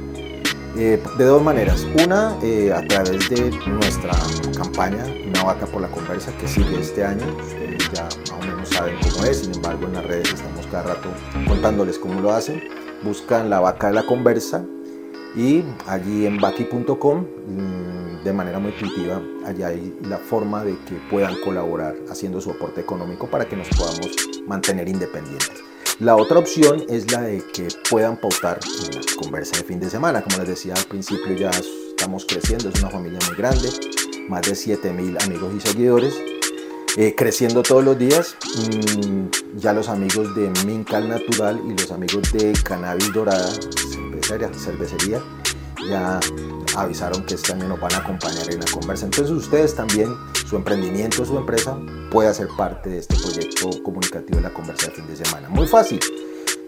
Eh, 0.77 1.03
de 1.17 1.25
dos 1.25 1.43
maneras. 1.43 1.87
Una, 2.05 2.37
eh, 2.43 2.71
a 2.71 2.87
través 2.87 3.31
de 3.31 3.51
nuestra 3.67 4.13
campaña 4.55 5.07
Una 5.27 5.45
vaca 5.45 5.65
por 5.65 5.81
la 5.81 5.89
conversa 5.89 6.37
que 6.37 6.47
sigue 6.47 6.79
este 6.79 7.03
año. 7.03 7.25
Ustedes 7.41 7.91
ya 7.95 8.09
saben 8.77 8.97
cómo 9.03 9.25
es, 9.25 9.39
sin 9.39 9.55
embargo 9.55 9.87
en 9.87 9.95
las 9.95 10.05
redes 10.05 10.33
estamos 10.35 10.67
cada 10.67 10.95
rato 10.95 11.09
contándoles 11.47 11.99
cómo 11.99 12.21
lo 12.21 12.33
hacen. 12.33 12.63
Buscan 13.03 13.51
la 13.51 13.61
vaca 13.61 13.89
de 13.89 13.95
la 13.95 14.07
conversa 14.07 14.65
y 15.35 15.65
allí 15.87 16.27
en 16.27 16.39
baki.com 16.39 17.25
de 18.25 18.33
manera 18.33 18.59
muy 18.59 18.73
intuitiva, 18.73 19.23
allá 19.45 19.69
hay 19.69 19.97
la 20.03 20.19
forma 20.19 20.65
de 20.65 20.77
que 20.85 20.97
puedan 21.09 21.37
colaborar 21.45 21.95
haciendo 22.11 22.41
su 22.41 22.51
aporte 22.51 22.81
económico 22.81 23.29
para 23.29 23.49
que 23.49 23.57
nos 23.57 23.69
podamos 23.69 24.11
mantener 24.49 24.89
independientes. 24.89 25.53
La 26.01 26.17
otra 26.17 26.39
opción 26.39 26.83
es 26.89 27.11
la 27.13 27.23
de 27.23 27.43
que 27.55 27.69
puedan 27.89 28.17
pautar 28.17 28.59
en 28.85 28.97
la 28.97 29.03
conversa 29.17 29.57
de 29.59 29.63
fin 29.63 29.79
de 29.79 29.89
semana. 29.89 30.23
Como 30.23 30.39
les 30.39 30.49
decía 30.49 30.75
al 30.75 30.85
principio, 30.85 31.33
ya 31.35 31.51
estamos 31.51 32.27
creciendo, 32.27 32.69
es 32.69 32.81
una 32.81 32.91
familia 32.91 33.21
muy 33.29 33.37
grande, 33.37 33.71
más 34.29 34.43
de 34.43 34.57
7000 34.57 35.19
amigos 35.23 35.55
y 35.57 35.61
seguidores. 35.61 36.36
Eh, 36.97 37.15
creciendo 37.15 37.63
todos 37.63 37.85
los 37.85 37.99
días, 37.99 38.37
mm, 38.57 39.59
ya 39.59 39.73
los 39.75 39.89
amigos 39.89 40.35
de 40.35 40.51
Mincal 40.65 41.09
Natural 41.09 41.61
y 41.67 41.79
los 41.79 41.91
amigos 41.93 42.33
de 42.33 42.55
Cannabis 42.65 43.13
Dorada, 43.13 43.51
cervecería, 43.93 44.51
cervecería 44.55 45.23
ya 45.89 46.21
avisaron 46.77 47.25
que 47.25 47.35
este 47.35 47.53
año 47.53 47.69
nos 47.69 47.81
van 47.81 47.93
a 47.95 47.99
acompañar 47.99 48.51
en 48.51 48.61
la 48.61 48.67
conversa. 48.67 49.07
Entonces 49.07 49.31
ustedes 49.31 49.75
también, 49.75 50.15
su 50.49 50.57
emprendimiento, 50.57 51.25
su 51.25 51.37
empresa, 51.37 51.79
puede 52.11 52.29
hacer 52.29 52.49
parte 52.57 52.91
de 52.91 52.99
este 52.99 53.15
proyecto 53.17 53.71
comunicativo 53.83 54.37
de 54.37 54.43
la 54.43 54.53
conversa 54.53 54.89
de 54.89 54.93
fin 54.95 55.07
de 55.07 55.17
semana. 55.17 55.49
Muy 55.49 55.67
fácil. 55.67 56.01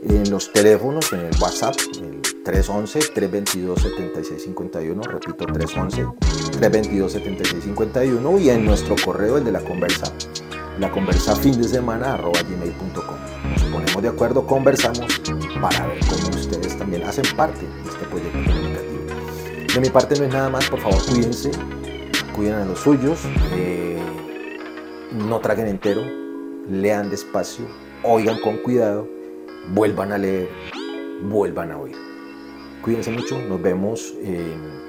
En 0.02 0.30
los 0.30 0.52
teléfonos, 0.52 1.12
en 1.12 1.20
el 1.20 1.36
WhatsApp, 1.40 1.74
el 2.00 2.17
311-322-7651, 2.48 5.04
repito, 5.04 5.44
311-322-7651 5.44 8.40
y 8.40 8.48
en 8.48 8.64
nuestro 8.64 8.96
correo, 9.04 9.36
el 9.36 9.44
de 9.44 9.52
la 9.52 9.60
conversa, 9.60 10.10
la 10.80 10.90
conversa 10.90 11.36
fin 11.36 11.60
de 11.60 11.68
semana 11.68 12.14
arroba 12.14 12.40
gmail.com. 12.42 13.16
Nos 13.50 13.62
ponemos 13.64 14.02
de 14.02 14.08
acuerdo, 14.08 14.46
conversamos 14.46 15.20
para 15.60 15.88
ver 15.88 15.98
cómo 16.08 16.30
ustedes 16.30 16.78
también 16.78 17.02
hacen 17.02 17.26
parte 17.36 17.60
de 17.60 17.90
este 17.90 18.06
proyecto 18.06 18.38
comunicativo. 18.46 19.02
De 19.74 19.80
mi 19.80 19.90
parte 19.90 20.18
no 20.18 20.24
es 20.24 20.32
nada 20.32 20.48
más, 20.48 20.70
por 20.70 20.80
favor 20.80 21.04
cuídense, 21.04 21.50
cuiden 22.34 22.54
a 22.54 22.64
los 22.64 22.78
suyos, 22.78 23.20
eh, 23.52 24.00
no 25.12 25.38
traguen 25.40 25.68
entero, 25.68 26.00
lean 26.70 27.10
despacio, 27.10 27.66
oigan 28.02 28.40
con 28.40 28.56
cuidado, 28.58 29.06
vuelvan 29.74 30.12
a 30.12 30.18
leer, 30.18 30.48
vuelvan 31.24 31.72
a 31.72 31.78
oír. 31.78 31.96
Cuídense 32.88 33.10
mucho, 33.10 33.38
nos 33.42 33.60
vemos 33.60 34.14
en 34.22 34.87